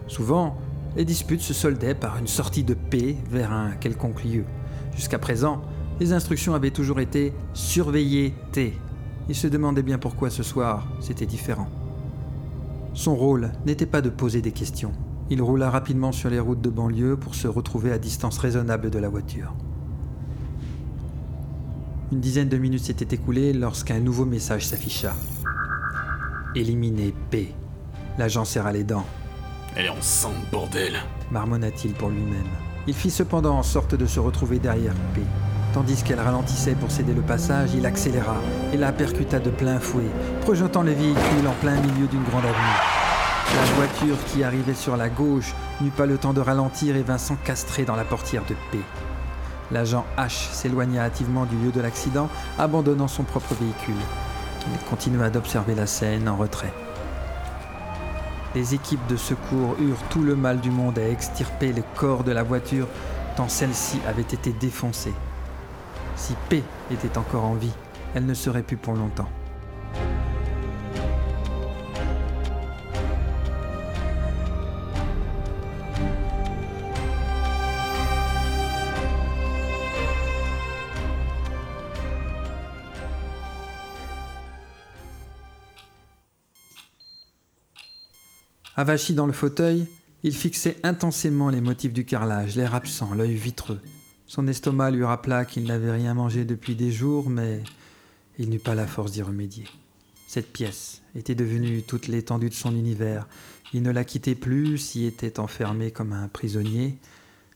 Souvent, 0.07 0.57
les 0.95 1.05
disputes 1.05 1.41
se 1.41 1.53
soldaient 1.53 1.95
par 1.95 2.17
une 2.17 2.27
sortie 2.27 2.63
de 2.63 2.73
P 2.73 3.17
vers 3.29 3.51
un 3.51 3.71
quelconque 3.71 4.23
lieu. 4.23 4.45
Jusqu'à 4.95 5.19
présent, 5.19 5.61
les 5.99 6.13
instructions 6.13 6.55
avaient 6.55 6.71
toujours 6.71 6.99
été 6.99 7.33
surveiller 7.53 8.33
T. 8.51 8.73
Il 9.27 9.35
se 9.35 9.47
demandait 9.47 9.83
bien 9.83 9.97
pourquoi 9.97 10.29
ce 10.29 10.43
soir 10.43 10.87
c'était 10.99 11.25
différent. 11.25 11.67
Son 12.93 13.15
rôle 13.15 13.51
n'était 13.65 13.85
pas 13.85 14.01
de 14.01 14.09
poser 14.09 14.41
des 14.41 14.51
questions. 14.51 14.93
Il 15.29 15.41
roula 15.41 15.69
rapidement 15.69 16.11
sur 16.11 16.29
les 16.29 16.39
routes 16.39 16.61
de 16.61 16.69
banlieue 16.69 17.17
pour 17.17 17.35
se 17.35 17.47
retrouver 17.47 17.91
à 17.91 17.99
distance 17.99 18.39
raisonnable 18.39 18.89
de 18.89 18.97
la 18.97 19.09
voiture. 19.09 19.53
Une 22.11 22.21
dizaine 22.21 22.49
de 22.49 22.57
minutes 22.57 22.85
s'étaient 22.85 23.15
écoulées 23.15 23.53
lorsqu'un 23.53 23.99
nouveau 23.99 24.25
message 24.25 24.65
s'afficha. 24.65 25.13
Éliminer 26.55 27.13
P. 27.29 27.53
L'agent 28.17 28.45
serra 28.45 28.71
les 28.71 28.83
dents, 28.83 29.05
Elle 29.75 29.85
est 29.85 29.89
enceinte, 29.89 30.33
bordel. 30.51 30.93
marmonna-t-il 31.31 31.93
pour 31.93 32.09
lui-même. 32.09 32.47
Il 32.87 32.95
fit 32.95 33.11
cependant 33.11 33.55
en 33.55 33.63
sorte 33.63 33.93
de 33.93 34.07
se 34.07 34.19
retrouver 34.19 34.57
derrière 34.57 34.95
P. 35.13 35.21
Tandis 35.73 36.01
qu'elle 36.01 36.19
ralentissait 36.19 36.73
pour 36.73 36.89
céder 36.89 37.13
le 37.13 37.21
passage, 37.21 37.75
il 37.75 37.85
accéléra 37.85 38.37
et 38.73 38.77
la 38.77 38.91
percuta 38.91 39.39
de 39.39 39.51
plein 39.51 39.79
fouet, 39.79 40.09
projetant 40.41 40.81
le 40.81 40.91
véhicule 40.93 41.47
en 41.47 41.53
plein 41.61 41.79
milieu 41.79 42.07
d'une 42.07 42.23
grande 42.23 42.45
avenue. 42.45 42.79
La 43.55 43.63
voiture 43.75 44.17
qui 44.25 44.43
arrivait 44.43 44.73
sur 44.73 44.97
la 44.97 45.09
gauche 45.09 45.53
n'eut 45.79 45.91
pas 45.91 46.07
le 46.07 46.17
temps 46.17 46.33
de 46.33 46.41
ralentir 46.41 46.95
et 46.95 47.03
vint 47.03 47.19
s'encastrer 47.19 47.85
dans 47.85 47.95
la 47.95 48.03
portière 48.03 48.43
de 48.45 48.55
P. 48.71 48.79
L'agent 49.71 50.05
H 50.17 50.51
s'éloigna 50.51 51.03
hâtivement 51.03 51.45
du 51.45 51.55
lieu 51.57 51.71
de 51.71 51.81
l'accident, 51.81 52.29
abandonnant 52.57 53.07
son 53.07 53.23
propre 53.23 53.53
véhicule. 53.53 54.01
Il 54.71 54.89
continua 54.89 55.29
d'observer 55.29 55.75
la 55.75 55.85
scène 55.85 56.27
en 56.27 56.37
retrait. 56.37 56.73
Les 58.55 58.73
équipes 58.73 59.05
de 59.07 59.15
secours 59.15 59.75
eurent 59.79 60.03
tout 60.09 60.23
le 60.23 60.35
mal 60.35 60.59
du 60.59 60.71
monde 60.71 60.97
à 60.97 61.07
extirper 61.07 61.71
le 61.71 61.83
corps 61.95 62.23
de 62.23 62.31
la 62.31 62.43
voiture 62.43 62.87
tant 63.35 63.47
celle-ci 63.47 63.99
avait 64.07 64.21
été 64.21 64.51
défoncée. 64.51 65.13
Si 66.15 66.33
P 66.49 66.63
était 66.91 67.17
encore 67.17 67.45
en 67.45 67.53
vie, 67.53 67.71
elle 68.15 68.25
ne 68.25 68.33
serait 68.33 68.63
plus 68.63 68.75
pour 68.75 68.93
longtemps. 68.95 69.29
Avachi 88.79 89.13
dans 89.13 89.27
le 89.27 89.33
fauteuil, 89.33 89.87
il 90.23 90.33
fixait 90.33 90.77
intensément 90.83 91.49
les 91.49 91.59
motifs 91.59 91.91
du 91.91 92.05
carrelage, 92.05 92.55
l'air 92.55 92.75
absent, 92.75 93.13
l'œil 93.13 93.35
vitreux. 93.35 93.81
Son 94.25 94.47
estomac 94.47 94.91
lui 94.91 95.03
rappela 95.03 95.43
qu'il 95.43 95.65
n'avait 95.65 95.91
rien 95.91 96.13
mangé 96.13 96.45
depuis 96.45 96.75
des 96.75 96.89
jours, 96.89 97.29
mais 97.29 97.61
il 98.37 98.49
n'eut 98.49 98.57
pas 98.57 98.75
la 98.75 98.87
force 98.87 99.11
d'y 99.11 99.21
remédier. 99.21 99.65
Cette 100.27 100.53
pièce 100.53 101.01
était 101.13 101.35
devenue 101.35 101.83
toute 101.83 102.07
l'étendue 102.07 102.47
de 102.47 102.53
son 102.53 102.73
univers. 102.73 103.27
Il 103.73 103.81
ne 103.81 103.91
la 103.91 104.05
quittait 104.05 104.33
plus, 104.33 104.77
s'y 104.77 105.03
était 105.03 105.41
enfermé 105.41 105.91
comme 105.91 106.13
un 106.13 106.29
prisonnier, 106.29 106.97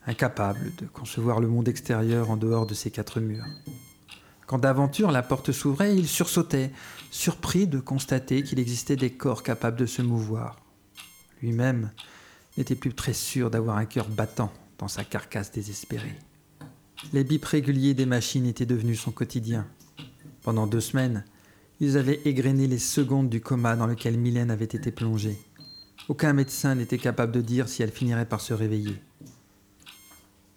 incapable 0.05 0.73
de 0.77 0.87
concevoir 0.87 1.39
le 1.39 1.47
monde 1.47 1.69
extérieur 1.69 2.31
en 2.31 2.35
dehors 2.35 2.65
de 2.65 2.73
ses 2.73 2.91
quatre 2.91 3.21
murs. 3.21 3.45
Quand 4.45 4.59
d'aventure 4.59 5.09
la 5.09 5.23
porte 5.23 5.53
s'ouvrait, 5.53 5.95
il 5.95 6.05
sursautait, 6.05 6.73
surpris 7.11 7.65
de 7.65 7.79
constater 7.79 8.43
qu'il 8.43 8.59
existait 8.59 8.97
des 8.97 9.11
corps 9.11 9.41
capables 9.41 9.79
de 9.79 9.85
se 9.85 10.01
mouvoir 10.01 10.57
lui-même 11.43 11.91
n'était 12.57 12.75
plus 12.75 12.93
très 12.93 13.13
sûr 13.13 13.51
d'avoir 13.51 13.77
un 13.77 13.85
cœur 13.85 14.07
battant 14.07 14.51
dans 14.79 14.87
sa 14.87 15.03
carcasse 15.03 15.51
désespérée. 15.51 16.15
Les 17.11 17.23
bips 17.23 17.45
réguliers 17.45 17.93
des 17.93 18.05
machines 18.05 18.45
étaient 18.45 18.65
devenus 18.65 19.01
son 19.01 19.11
quotidien. 19.11 19.67
Pendant 20.41 20.67
deux 20.67 20.79
semaines, 20.79 21.25
ils 21.79 21.97
avaient 21.97 22.21
égrené 22.25 22.67
les 22.67 22.79
secondes 22.79 23.29
du 23.29 23.41
coma 23.41 23.75
dans 23.75 23.87
lequel 23.87 24.17
Mylène 24.17 24.51
avait 24.51 24.65
été 24.65 24.89
plongée. 24.91 25.37
Aucun 26.07 26.33
médecin 26.33 26.75
n'était 26.75 26.97
capable 26.97 27.33
de 27.33 27.41
dire 27.41 27.67
si 27.67 27.83
elle 27.83 27.91
finirait 27.91 28.25
par 28.25 28.41
se 28.41 28.53
réveiller. 28.53 29.01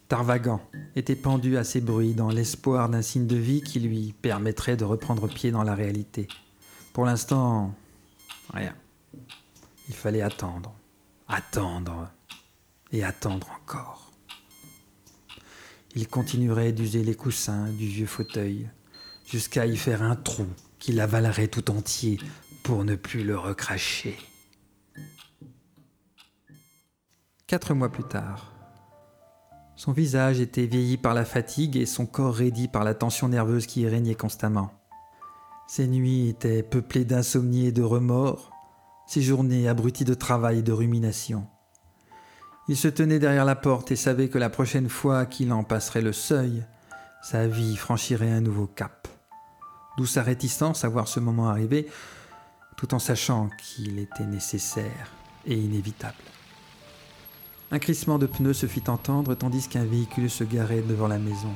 Tarvagan 0.09 0.61
était 0.95 1.17
pendu 1.17 1.57
à 1.57 1.65
ces 1.65 1.81
bruits 1.81 2.15
dans 2.15 2.31
l'espoir 2.31 2.89
d'un 2.89 3.03
signe 3.03 3.27
de 3.27 3.37
vie 3.37 3.61
qui 3.61 3.81
lui 3.81 4.15
permettrait 4.23 4.77
de 4.77 4.85
reprendre 4.85 5.29
pied 5.29 5.51
dans 5.51 5.65
la 5.65 5.75
réalité. 5.75 6.29
Pour 6.93 7.05
l'instant, 7.05 7.75
rien. 8.55 8.75
Il 9.89 9.95
fallait 9.95 10.23
attendre, 10.23 10.75
attendre 11.29 12.11
et 12.93 13.05
attendre 13.05 13.49
encore. 13.63 14.11
Il 15.95 16.09
continuerait 16.09 16.73
d'user 16.73 17.03
les 17.03 17.15
coussins 17.15 17.71
du 17.71 17.87
vieux 17.87 18.07
fauteuil 18.07 18.69
jusqu'à 19.25 19.67
y 19.67 19.77
faire 19.77 20.03
un 20.03 20.17
trou 20.17 20.47
qu'il 20.79 21.01
avalerait 21.01 21.49
tout 21.49 21.71
entier 21.71 22.19
pour 22.63 22.85
ne 22.85 22.97
plus 22.97 23.25
le 23.25 23.39
recracher. 23.39 24.17
Quatre 27.47 27.75
mois 27.75 27.91
plus 27.91 28.05
tard, 28.05 28.53
son 29.77 29.93
visage 29.93 30.41
était 30.41 30.67
vieilli 30.67 30.97
par 30.97 31.13
la 31.13 31.27
fatigue 31.27 31.77
et 31.77 31.87
son 31.87 32.07
corps 32.07 32.35
raidi 32.35 32.67
par 32.67 32.83
la 32.83 32.95
tension 32.95 33.29
nerveuse 33.29 33.67
qui 33.67 33.87
régnait 33.87 34.15
constamment. 34.15 34.71
Ses 35.69 35.87
nuits 35.87 36.29
étaient 36.29 36.63
peuplées 36.63 37.05
d'insomnie 37.05 37.67
et 37.67 37.73
de 37.73 37.83
remords, 37.83 38.56
ses 39.07 39.23
journées 39.23 39.69
abruties 39.69 40.05
de 40.05 40.15
travail 40.15 40.59
et 40.59 40.63
de 40.63 40.73
rumination. 40.73 41.47
Il 42.69 42.77
se 42.77 42.89
tenait 42.89 43.21
derrière 43.21 43.45
la 43.45 43.55
porte 43.55 43.93
et 43.93 43.97
savait 43.97 44.29
que 44.29 44.39
la 44.39 44.51
prochaine 44.51 44.89
fois 44.89 45.25
qu'il 45.25 45.53
en 45.53 45.63
passerait 45.63 46.03
le 46.03 46.13
seuil, 46.13 46.65
sa 47.23 47.47
vie 47.47 47.77
franchirait 47.77 48.31
un 48.31 48.41
nouveau 48.41 48.67
cap. 48.67 49.07
D'où 49.97 50.07
sa 50.07 50.23
réticence 50.23 50.85
à 50.85 50.89
voir 50.89 51.07
ce 51.07 51.21
moment 51.21 51.49
arriver, 51.49 51.87
tout 52.77 52.93
en 52.93 52.99
sachant 52.99 53.49
qu'il 53.63 53.99
était 53.99 54.27
nécessaire 54.27 55.13
et 55.47 55.55
inévitable. 55.55 56.15
Un 57.71 57.79
crissement 57.79 58.19
de 58.19 58.27
pneus 58.27 58.55
se 58.55 58.67
fit 58.67 58.85
entendre 58.89 59.35
tandis 59.35 59.69
qu'un 59.69 59.85
véhicule 59.85 60.31
se 60.31 60.45
garait 60.45 60.83
devant 60.83 61.09
la 61.09 61.19
maison. 61.19 61.53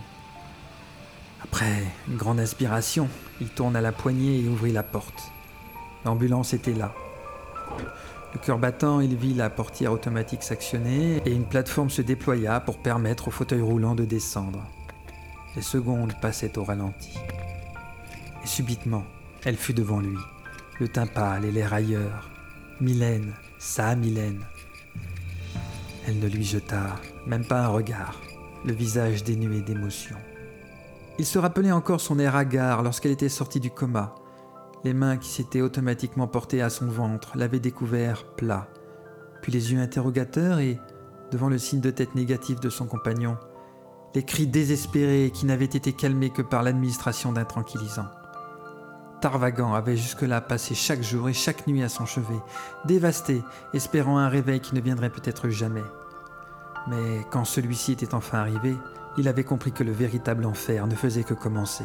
Après 1.42 1.84
une 2.08 2.16
grande 2.16 2.40
inspiration, 2.40 3.08
il 3.40 3.48
tourna 3.48 3.80
la 3.80 3.92
poignée 3.92 4.40
et 4.40 4.48
ouvrit 4.48 4.72
la 4.72 4.82
porte. 4.82 5.32
L'ambulance 6.04 6.54
était 6.54 6.74
là, 6.74 6.94
le 8.32 8.38
cœur 8.38 8.58
battant, 8.58 9.00
il 9.00 9.16
vit 9.16 9.34
la 9.34 9.50
portière 9.50 9.92
automatique 9.92 10.44
s'actionner 10.44 11.20
et 11.26 11.32
une 11.32 11.46
plateforme 11.46 11.90
se 11.90 12.00
déploya 12.00 12.60
pour 12.60 12.78
permettre 12.78 13.28
au 13.28 13.30
fauteuil 13.32 13.60
roulant 13.60 13.96
de 13.96 14.04
descendre. 14.04 14.64
Les 15.56 15.62
secondes 15.62 16.14
passaient 16.20 16.56
au 16.56 16.62
ralenti. 16.62 17.18
Et 18.44 18.46
subitement, 18.46 19.04
elle 19.44 19.56
fut 19.56 19.74
devant 19.74 20.00
lui, 20.00 20.16
le 20.78 20.86
teint 20.86 21.08
pâle 21.08 21.44
et 21.44 21.50
l'air 21.50 21.74
ailleurs. 21.74 22.30
Mylène, 22.80 23.34
sa 23.58 23.96
Mylène. 23.96 24.42
Elle 26.06 26.18
ne 26.20 26.28
lui 26.28 26.44
jeta 26.44 26.96
même 27.26 27.44
pas 27.44 27.60
un 27.60 27.68
regard, 27.68 28.20
le 28.64 28.72
visage 28.72 29.24
dénué 29.24 29.60
d'émotion. 29.60 30.16
Il 31.18 31.26
se 31.26 31.38
rappelait 31.38 31.72
encore 31.72 32.00
son 32.00 32.18
air 32.18 32.36
hagard 32.36 32.82
lorsqu'elle 32.82 33.12
était 33.12 33.28
sortie 33.28 33.60
du 33.60 33.70
coma, 33.70 34.14
les 34.84 34.94
mains 34.94 35.16
qui 35.16 35.28
s'étaient 35.28 35.60
automatiquement 35.60 36.26
portées 36.26 36.62
à 36.62 36.70
son 36.70 36.86
ventre 36.86 37.36
l'avaient 37.36 37.60
découvert 37.60 38.24
plat, 38.36 38.68
puis 39.42 39.52
les 39.52 39.72
yeux 39.72 39.80
interrogateurs 39.80 40.58
et, 40.58 40.78
devant 41.30 41.48
le 41.48 41.58
signe 41.58 41.80
de 41.80 41.90
tête 41.90 42.14
négatif 42.14 42.60
de 42.60 42.70
son 42.70 42.86
compagnon, 42.86 43.36
les 44.14 44.24
cris 44.24 44.46
désespérés 44.46 45.30
qui 45.32 45.46
n'avaient 45.46 45.64
été 45.64 45.92
calmés 45.92 46.30
que 46.30 46.42
par 46.42 46.62
l'administration 46.62 47.32
d'un 47.32 47.44
tranquillisant. 47.44 48.08
Tarvagan 49.20 49.74
avait 49.74 49.96
jusque-là 49.96 50.40
passé 50.40 50.74
chaque 50.74 51.02
jour 51.02 51.28
et 51.28 51.34
chaque 51.34 51.66
nuit 51.66 51.82
à 51.82 51.88
son 51.88 52.06
chevet, 52.06 52.40
dévasté, 52.86 53.42
espérant 53.74 54.18
un 54.18 54.28
réveil 54.28 54.60
qui 54.60 54.74
ne 54.74 54.80
viendrait 54.80 55.10
peut-être 55.10 55.50
jamais. 55.50 55.84
Mais 56.88 57.26
quand 57.30 57.44
celui-ci 57.44 57.92
était 57.92 58.14
enfin 58.14 58.38
arrivé, 58.38 58.74
il 59.18 59.28
avait 59.28 59.44
compris 59.44 59.72
que 59.72 59.84
le 59.84 59.92
véritable 59.92 60.46
enfer 60.46 60.86
ne 60.86 60.94
faisait 60.94 61.24
que 61.24 61.34
commencer. 61.34 61.84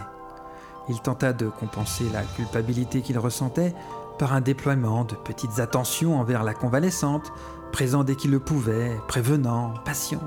Il 0.87 1.01
tenta 1.01 1.33
de 1.33 1.47
compenser 1.47 2.05
la 2.13 2.21
culpabilité 2.21 3.01
qu'il 3.01 3.17
ressentait 3.17 3.73
par 4.19 4.33
un 4.33 4.41
déploiement 4.41 5.03
de 5.03 5.15
petites 5.15 5.59
attentions 5.59 6.19
envers 6.19 6.43
la 6.43 6.53
convalescente, 6.53 7.31
présent 7.71 8.03
dès 8.03 8.15
qu'il 8.15 8.31
le 8.31 8.39
pouvait, 8.39 8.95
prévenant, 9.07 9.73
patient. 9.83 10.21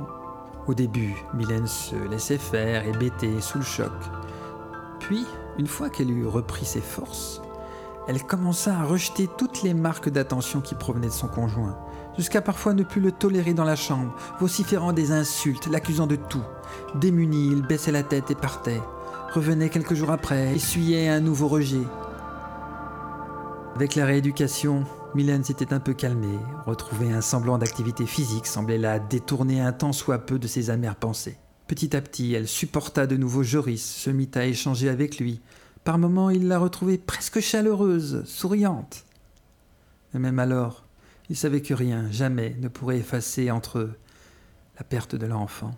Au 0.66 0.75
début, 0.75 1.14
Mylène 1.33 1.66
se 1.66 1.97
laissait 1.97 2.38
faire, 2.38 2.87
hébétée, 2.87 3.40
sous 3.40 3.59
le 3.59 3.64
choc. 3.64 3.92
Puis, 5.01 5.25
une 5.59 5.66
fois 5.66 5.88
qu'elle 5.88 6.11
eut 6.11 6.27
repris 6.27 6.66
ses 6.66 6.81
forces, 6.81 7.40
elle 8.07 8.23
commença 8.23 8.79
à 8.79 8.85
rejeter 8.85 9.29
toutes 9.38 9.62
les 9.62 9.75
marques 9.75 10.09
d'attention 10.09 10.61
qui 10.61 10.75
provenaient 10.75 11.09
de 11.09 11.12
son 11.12 11.29
conjoint, 11.29 11.79
jusqu'à 12.16 12.42
parfois 12.42 12.75
ne 12.75 12.83
plus 12.83 13.01
le 13.01 13.12
tolérer 13.12 13.55
dans 13.55 13.64
la 13.64 13.77
chambre, 13.77 14.14
vociférant 14.40 14.92
des 14.92 15.12
insultes, 15.12 15.68
l'accusant 15.68 16.07
de 16.07 16.16
tout. 16.16 16.44
Démuni, 16.97 17.49
il 17.49 17.62
baissait 17.62 17.92
la 17.92 18.03
tête 18.03 18.31
et 18.31 18.35
partait, 18.35 18.81
revenait 19.33 19.69
quelques 19.69 19.95
jours 19.95 20.11
après, 20.11 20.55
essuyait 20.55 21.09
un 21.09 21.21
nouveau 21.21 21.49
rejet. 21.49 21.83
Avec 23.75 23.95
la 23.95 24.07
rééducation, 24.07 24.85
Mylène 25.14 25.45
s'était 25.45 25.73
un 25.73 25.81
peu 25.81 25.95
calmée, 25.95 26.38
retrouvait 26.67 27.12
un 27.12 27.21
semblant 27.21 27.59
d'activité 27.59 28.07
physique, 28.07 28.47
semblait 28.47 28.79
la 28.79 28.99
détourner 28.99 29.61
un 29.61 29.73
tant 29.73 29.93
soit 29.93 30.19
peu 30.19 30.38
de 30.38 30.47
ses 30.47 30.71
amères 30.71 30.97
pensées. 30.97 31.38
Petit 31.67 31.95
à 31.97 32.01
petit, 32.01 32.35
elle 32.35 32.49
supporta 32.49 33.07
de 33.07 33.17
nouveau 33.17 33.43
Joris, 33.43 33.85
se 33.85 34.11
mit 34.11 34.31
à 34.35 34.47
échanger 34.47 34.88
avec 34.88 35.19
lui. 35.19 35.41
Par 35.85 35.99
moments, 35.99 36.31
il 36.31 36.49
la 36.49 36.59
retrouvait 36.59 36.99
presque 36.99 37.41
chaleureuse, 37.41 38.24
souriante. 38.24 39.05
Et 40.14 40.18
même 40.18 40.39
alors, 40.39 40.85
il 41.31 41.37
savait 41.37 41.62
que 41.62 41.74
rien, 41.74 42.11
jamais, 42.11 42.57
ne 42.61 42.68
pourrait 42.68 42.99
effacer 42.99 43.51
entre 43.51 43.79
eux 43.79 43.95
la 44.79 44.85
perte 44.85 45.14
de 45.14 45.26
l'enfant. 45.26 45.74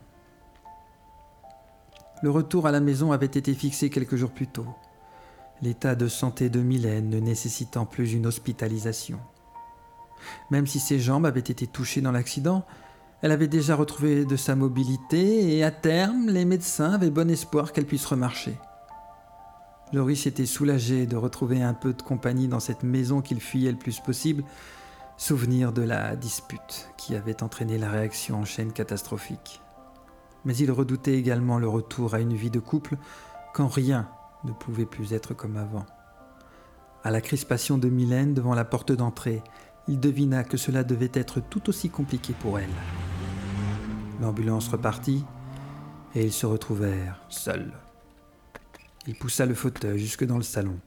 Le 2.22 2.30
retour 2.30 2.66
à 2.66 2.70
la 2.70 2.80
maison 2.80 3.12
avait 3.12 3.24
été 3.26 3.54
fixé 3.54 3.88
quelques 3.88 4.16
jours 4.16 4.30
plus 4.30 4.46
tôt, 4.46 4.66
l'état 5.62 5.94
de 5.94 6.06
santé 6.06 6.50
de 6.50 6.60
Mylène 6.60 7.08
ne 7.08 7.18
nécessitant 7.18 7.86
plus 7.86 8.12
une 8.12 8.26
hospitalisation. 8.26 9.18
Même 10.50 10.66
si 10.66 10.80
ses 10.80 10.98
jambes 10.98 11.24
avaient 11.24 11.40
été 11.40 11.66
touchées 11.66 12.02
dans 12.02 12.12
l'accident, 12.12 12.66
elle 13.22 13.32
avait 13.32 13.48
déjà 13.48 13.74
retrouvé 13.74 14.26
de 14.26 14.36
sa 14.36 14.54
mobilité 14.54 15.56
et 15.56 15.64
à 15.64 15.70
terme, 15.70 16.28
les 16.28 16.44
médecins 16.44 16.92
avaient 16.92 17.10
bon 17.10 17.30
espoir 17.30 17.72
qu'elle 17.72 17.86
puisse 17.86 18.04
remarcher. 18.04 18.54
Loris 19.94 20.26
était 20.26 20.46
soulagé 20.46 21.06
de 21.06 21.16
retrouver 21.16 21.62
un 21.62 21.74
peu 21.74 21.94
de 21.94 22.02
compagnie 22.02 22.48
dans 22.48 22.60
cette 22.60 22.82
maison 22.82 23.22
qu'il 23.22 23.40
fuyait 23.40 23.72
le 23.72 23.78
plus 23.78 23.98
possible, 23.98 24.44
souvenir 25.16 25.72
de 25.72 25.82
la 25.82 26.16
dispute 26.16 26.90
qui 26.98 27.16
avait 27.16 27.42
entraîné 27.42 27.78
la 27.78 27.90
réaction 27.90 28.40
en 28.40 28.44
chaîne 28.44 28.72
catastrophique 28.72 29.62
mais 30.44 30.56
il 30.56 30.70
redoutait 30.70 31.14
également 31.14 31.58
le 31.58 31.68
retour 31.68 32.14
à 32.14 32.20
une 32.20 32.34
vie 32.34 32.50
de 32.50 32.60
couple 32.60 32.96
quand 33.54 33.68
rien 33.68 34.08
ne 34.44 34.52
pouvait 34.52 34.86
plus 34.86 35.12
être 35.12 35.34
comme 35.34 35.56
avant. 35.56 35.86
À 37.02 37.10
la 37.10 37.20
crispation 37.20 37.78
de 37.78 37.88
Mylène 37.88 38.34
devant 38.34 38.54
la 38.54 38.64
porte 38.64 38.92
d'entrée, 38.92 39.42
il 39.88 39.98
devina 40.00 40.44
que 40.44 40.56
cela 40.56 40.84
devait 40.84 41.10
être 41.14 41.40
tout 41.40 41.68
aussi 41.68 41.90
compliqué 41.90 42.34
pour 42.34 42.58
elle. 42.58 42.68
L'ambulance 44.20 44.68
repartit 44.68 45.24
et 46.14 46.24
ils 46.24 46.32
se 46.32 46.46
retrouvèrent 46.46 47.20
seuls. 47.28 47.72
Il 49.06 49.16
poussa 49.16 49.46
le 49.46 49.54
fauteuil 49.54 49.98
jusque 49.98 50.24
dans 50.24 50.36
le 50.36 50.42
salon. 50.42 50.78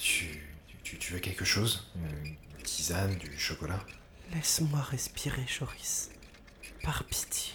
Tu, 0.00 0.42
tu, 0.84 0.98
tu 0.98 1.14
veux 1.14 1.20
quelque 1.20 1.44
chose? 1.44 1.90
Une 2.24 2.62
tisane, 2.62 3.16
du 3.16 3.38
chocolat? 3.38 3.80
Laisse-moi 4.34 4.80
respirer, 4.80 5.46
Joris. 5.46 6.10
Par 6.82 7.04
pitié. 7.04 7.54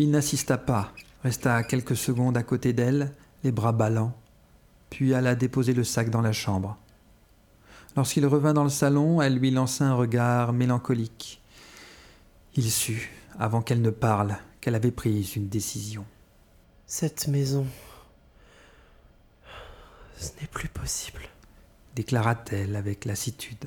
Il 0.00 0.12
n'assista 0.12 0.58
pas, 0.58 0.92
resta 1.24 1.64
quelques 1.64 1.96
secondes 1.96 2.36
à 2.36 2.44
côté 2.44 2.72
d'elle, 2.72 3.12
les 3.42 3.50
bras 3.50 3.72
ballants, 3.72 4.16
puis 4.90 5.12
alla 5.12 5.34
déposer 5.34 5.74
le 5.74 5.82
sac 5.82 6.08
dans 6.08 6.20
la 6.20 6.30
chambre. 6.30 6.78
Lorsqu'il 7.96 8.24
revint 8.24 8.54
dans 8.54 8.62
le 8.62 8.70
salon, 8.70 9.20
elle 9.20 9.34
lui 9.34 9.50
lança 9.50 9.84
un 9.84 9.94
regard 9.94 10.52
mélancolique. 10.52 11.42
Il 12.54 12.70
sut, 12.70 13.10
avant 13.40 13.60
qu'elle 13.60 13.82
ne 13.82 13.90
parle, 13.90 14.36
qu'elle 14.60 14.76
avait 14.76 14.92
pris 14.92 15.32
une 15.34 15.48
décision. 15.48 16.04
Cette 16.86 17.26
maison. 17.26 17.66
Ce 20.16 20.30
n'est 20.40 20.46
plus 20.46 20.68
possible. 20.68 21.22
Déclara-t-elle 21.96 22.76
avec 22.76 23.04
lassitude. 23.04 23.66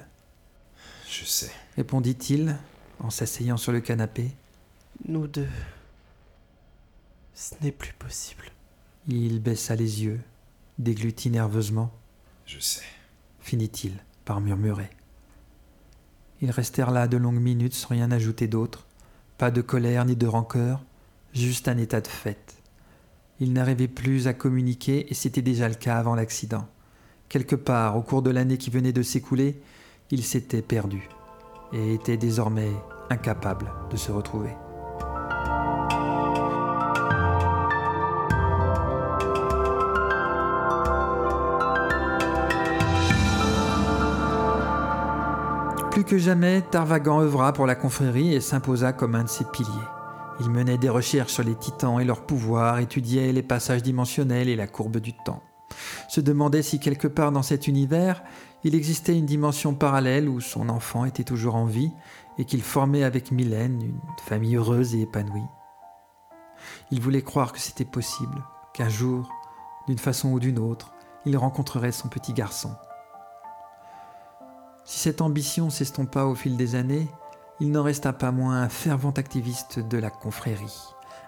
Je 1.09 1.25
sais. 1.25 1.51
Répondit-il 1.75 2.55
en 3.01 3.09
s'asseyant 3.09 3.57
sur 3.57 3.73
le 3.73 3.81
canapé. 3.81 4.31
Nous 5.05 5.27
deux. 5.27 5.49
Ce 7.33 7.55
n'est 7.61 7.71
plus 7.71 7.93
possible. 7.93 8.43
Il 9.07 9.41
baissa 9.41 9.75
les 9.75 10.03
yeux, 10.03 10.19
déglutit 10.77 11.29
nerveusement. 11.29 11.91
Je 12.45 12.59
sais. 12.59 12.83
Finit-il 13.39 13.93
par 14.25 14.41
murmurer. 14.41 14.89
Ils 16.41 16.51
restèrent 16.51 16.91
là 16.91 17.07
de 17.07 17.17
longues 17.17 17.39
minutes 17.39 17.73
sans 17.73 17.89
rien 17.89 18.11
ajouter 18.11 18.47
d'autre. 18.47 18.85
Pas 19.37 19.51
de 19.51 19.61
colère 19.61 20.05
ni 20.05 20.15
de 20.15 20.27
rancœur, 20.27 20.83
juste 21.33 21.67
un 21.67 21.77
état 21.77 22.01
de 22.01 22.07
fait. 22.07 22.55
Ils 23.39 23.53
n'arrivaient 23.53 23.87
plus 23.87 24.27
à 24.27 24.33
communiquer 24.33 25.09
et 25.09 25.13
c'était 25.15 25.41
déjà 25.41 25.67
le 25.67 25.75
cas 25.75 25.97
avant 25.97 26.15
l'accident. 26.15 26.67
Quelque 27.29 27.55
part, 27.55 27.97
au 27.97 28.01
cours 28.01 28.21
de 28.21 28.29
l'année 28.29 28.57
qui 28.57 28.69
venait 28.69 28.93
de 28.93 29.01
s'écouler, 29.01 29.61
ils 30.11 30.23
s'étaient 30.23 30.61
perdus 30.61 31.09
et 31.73 31.93
étaient 31.93 32.17
désormais 32.17 32.71
incapables 33.09 33.71
de 33.89 33.97
se 33.97 34.11
retrouver. 34.11 34.51
Plus 45.91 46.05
que 46.05 46.17
jamais, 46.17 46.61
Tarvagan 46.61 47.19
œuvra 47.19 47.51
pour 47.51 47.67
la 47.67 47.75
confrérie 47.75 48.33
et 48.33 48.39
s'imposa 48.39 48.93
comme 48.93 49.13
un 49.13 49.25
de 49.25 49.29
ses 49.29 49.43
piliers. 49.43 49.69
Il 50.39 50.49
menait 50.49 50.77
des 50.77 50.87
recherches 50.87 51.33
sur 51.33 51.43
les 51.43 51.53
titans 51.53 51.99
et 51.99 52.05
leur 52.05 52.25
pouvoir, 52.25 52.79
étudiait 52.79 53.33
les 53.33 53.43
passages 53.43 53.83
dimensionnels 53.83 54.47
et 54.47 54.55
la 54.55 54.67
courbe 54.67 54.99
du 54.99 55.11
temps. 55.11 55.43
Se 56.07 56.21
demandait 56.21 56.61
si 56.61 56.79
quelque 56.79 57.09
part 57.09 57.33
dans 57.33 57.41
cet 57.41 57.67
univers, 57.67 58.23
il 58.63 58.73
existait 58.73 59.17
une 59.17 59.25
dimension 59.25 59.73
parallèle 59.73 60.29
où 60.29 60.39
son 60.39 60.69
enfant 60.69 61.03
était 61.03 61.25
toujours 61.25 61.55
en 61.55 61.65
vie 61.65 61.91
et 62.37 62.45
qu'il 62.45 62.61
formait 62.61 63.03
avec 63.03 63.31
Mylène 63.31 63.81
une 63.81 63.99
famille 64.25 64.55
heureuse 64.55 64.95
et 64.95 65.01
épanouie. 65.01 65.43
Il 66.91 67.01
voulait 67.01 67.21
croire 67.21 67.51
que 67.51 67.59
c'était 67.59 67.83
possible, 67.83 68.41
qu'un 68.73 68.89
jour, 68.89 69.29
d'une 69.89 69.99
façon 69.99 70.29
ou 70.29 70.39
d'une 70.39 70.59
autre, 70.59 70.93
il 71.25 71.35
rencontrerait 71.35 71.91
son 71.91 72.07
petit 72.07 72.31
garçon. 72.31 72.71
Si 74.91 74.99
cette 74.99 75.21
ambition 75.21 75.69
s'estompa 75.69 76.25
au 76.25 76.35
fil 76.35 76.57
des 76.57 76.75
années, 76.75 77.07
il 77.61 77.71
n'en 77.71 77.81
resta 77.81 78.11
pas 78.11 78.33
moins 78.33 78.61
un 78.61 78.67
fervent 78.67 79.13
activiste 79.15 79.79
de 79.79 79.97
la 79.97 80.09
confrérie, 80.09 80.83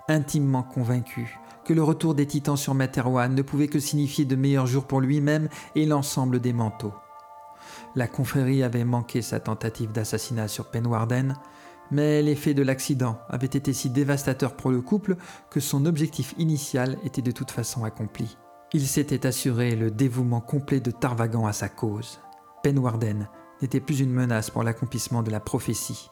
intimement 0.09 0.63
convaincu 0.63 1.39
que 1.63 1.71
le 1.71 1.81
retour 1.81 2.13
des 2.13 2.27
titans 2.27 2.57
sur 2.57 2.73
Materwan 2.73 3.33
ne 3.33 3.41
pouvait 3.41 3.69
que 3.69 3.79
signifier 3.79 4.25
de 4.25 4.35
meilleurs 4.35 4.67
jours 4.67 4.83
pour 4.83 4.99
lui-même 4.99 5.47
et 5.75 5.85
l'ensemble 5.85 6.41
des 6.41 6.51
manteaux. 6.51 6.93
La 7.95 8.09
confrérie 8.09 8.63
avait 8.63 8.83
manqué 8.83 9.21
sa 9.21 9.39
tentative 9.39 9.93
d'assassinat 9.93 10.49
sur 10.49 10.69
Penwarden, 10.69 11.37
mais 11.89 12.21
l'effet 12.21 12.53
de 12.53 12.63
l'accident 12.63 13.17
avait 13.29 13.47
été 13.47 13.71
si 13.71 13.89
dévastateur 13.89 14.57
pour 14.57 14.71
le 14.71 14.81
couple 14.81 15.15
que 15.49 15.61
son 15.61 15.85
objectif 15.85 16.35
initial 16.37 16.97
était 17.05 17.21
de 17.21 17.31
toute 17.31 17.51
façon 17.51 17.85
accompli. 17.85 18.37
Il 18.73 18.85
s'était 18.85 19.25
assuré 19.25 19.77
le 19.77 19.89
dévouement 19.89 20.41
complet 20.41 20.81
de 20.81 20.91
Tarvagan 20.91 21.45
à 21.45 21.53
sa 21.53 21.69
cause. 21.69 22.19
Penwarden 22.61 23.29
n'était 23.61 23.79
plus 23.79 23.99
une 23.99 24.11
menace 24.11 24.49
pour 24.49 24.63
l'accomplissement 24.63 25.23
de 25.23 25.31
la 25.31 25.39
prophétie. 25.39 26.09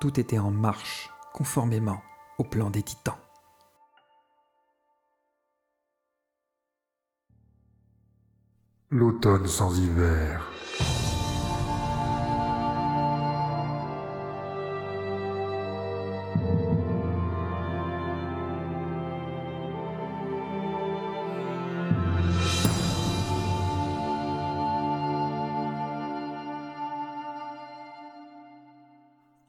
Tout 0.00 0.18
était 0.18 0.38
en 0.38 0.50
marche, 0.50 1.10
conformément 1.32 2.00
au 2.38 2.44
plan 2.44 2.70
des 2.70 2.82
titans. 2.82 3.18
L'automne 8.90 9.46
sans 9.46 9.78
hiver. 9.78 10.57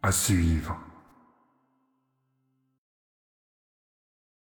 À 0.10 0.12
suivre. 0.12 0.89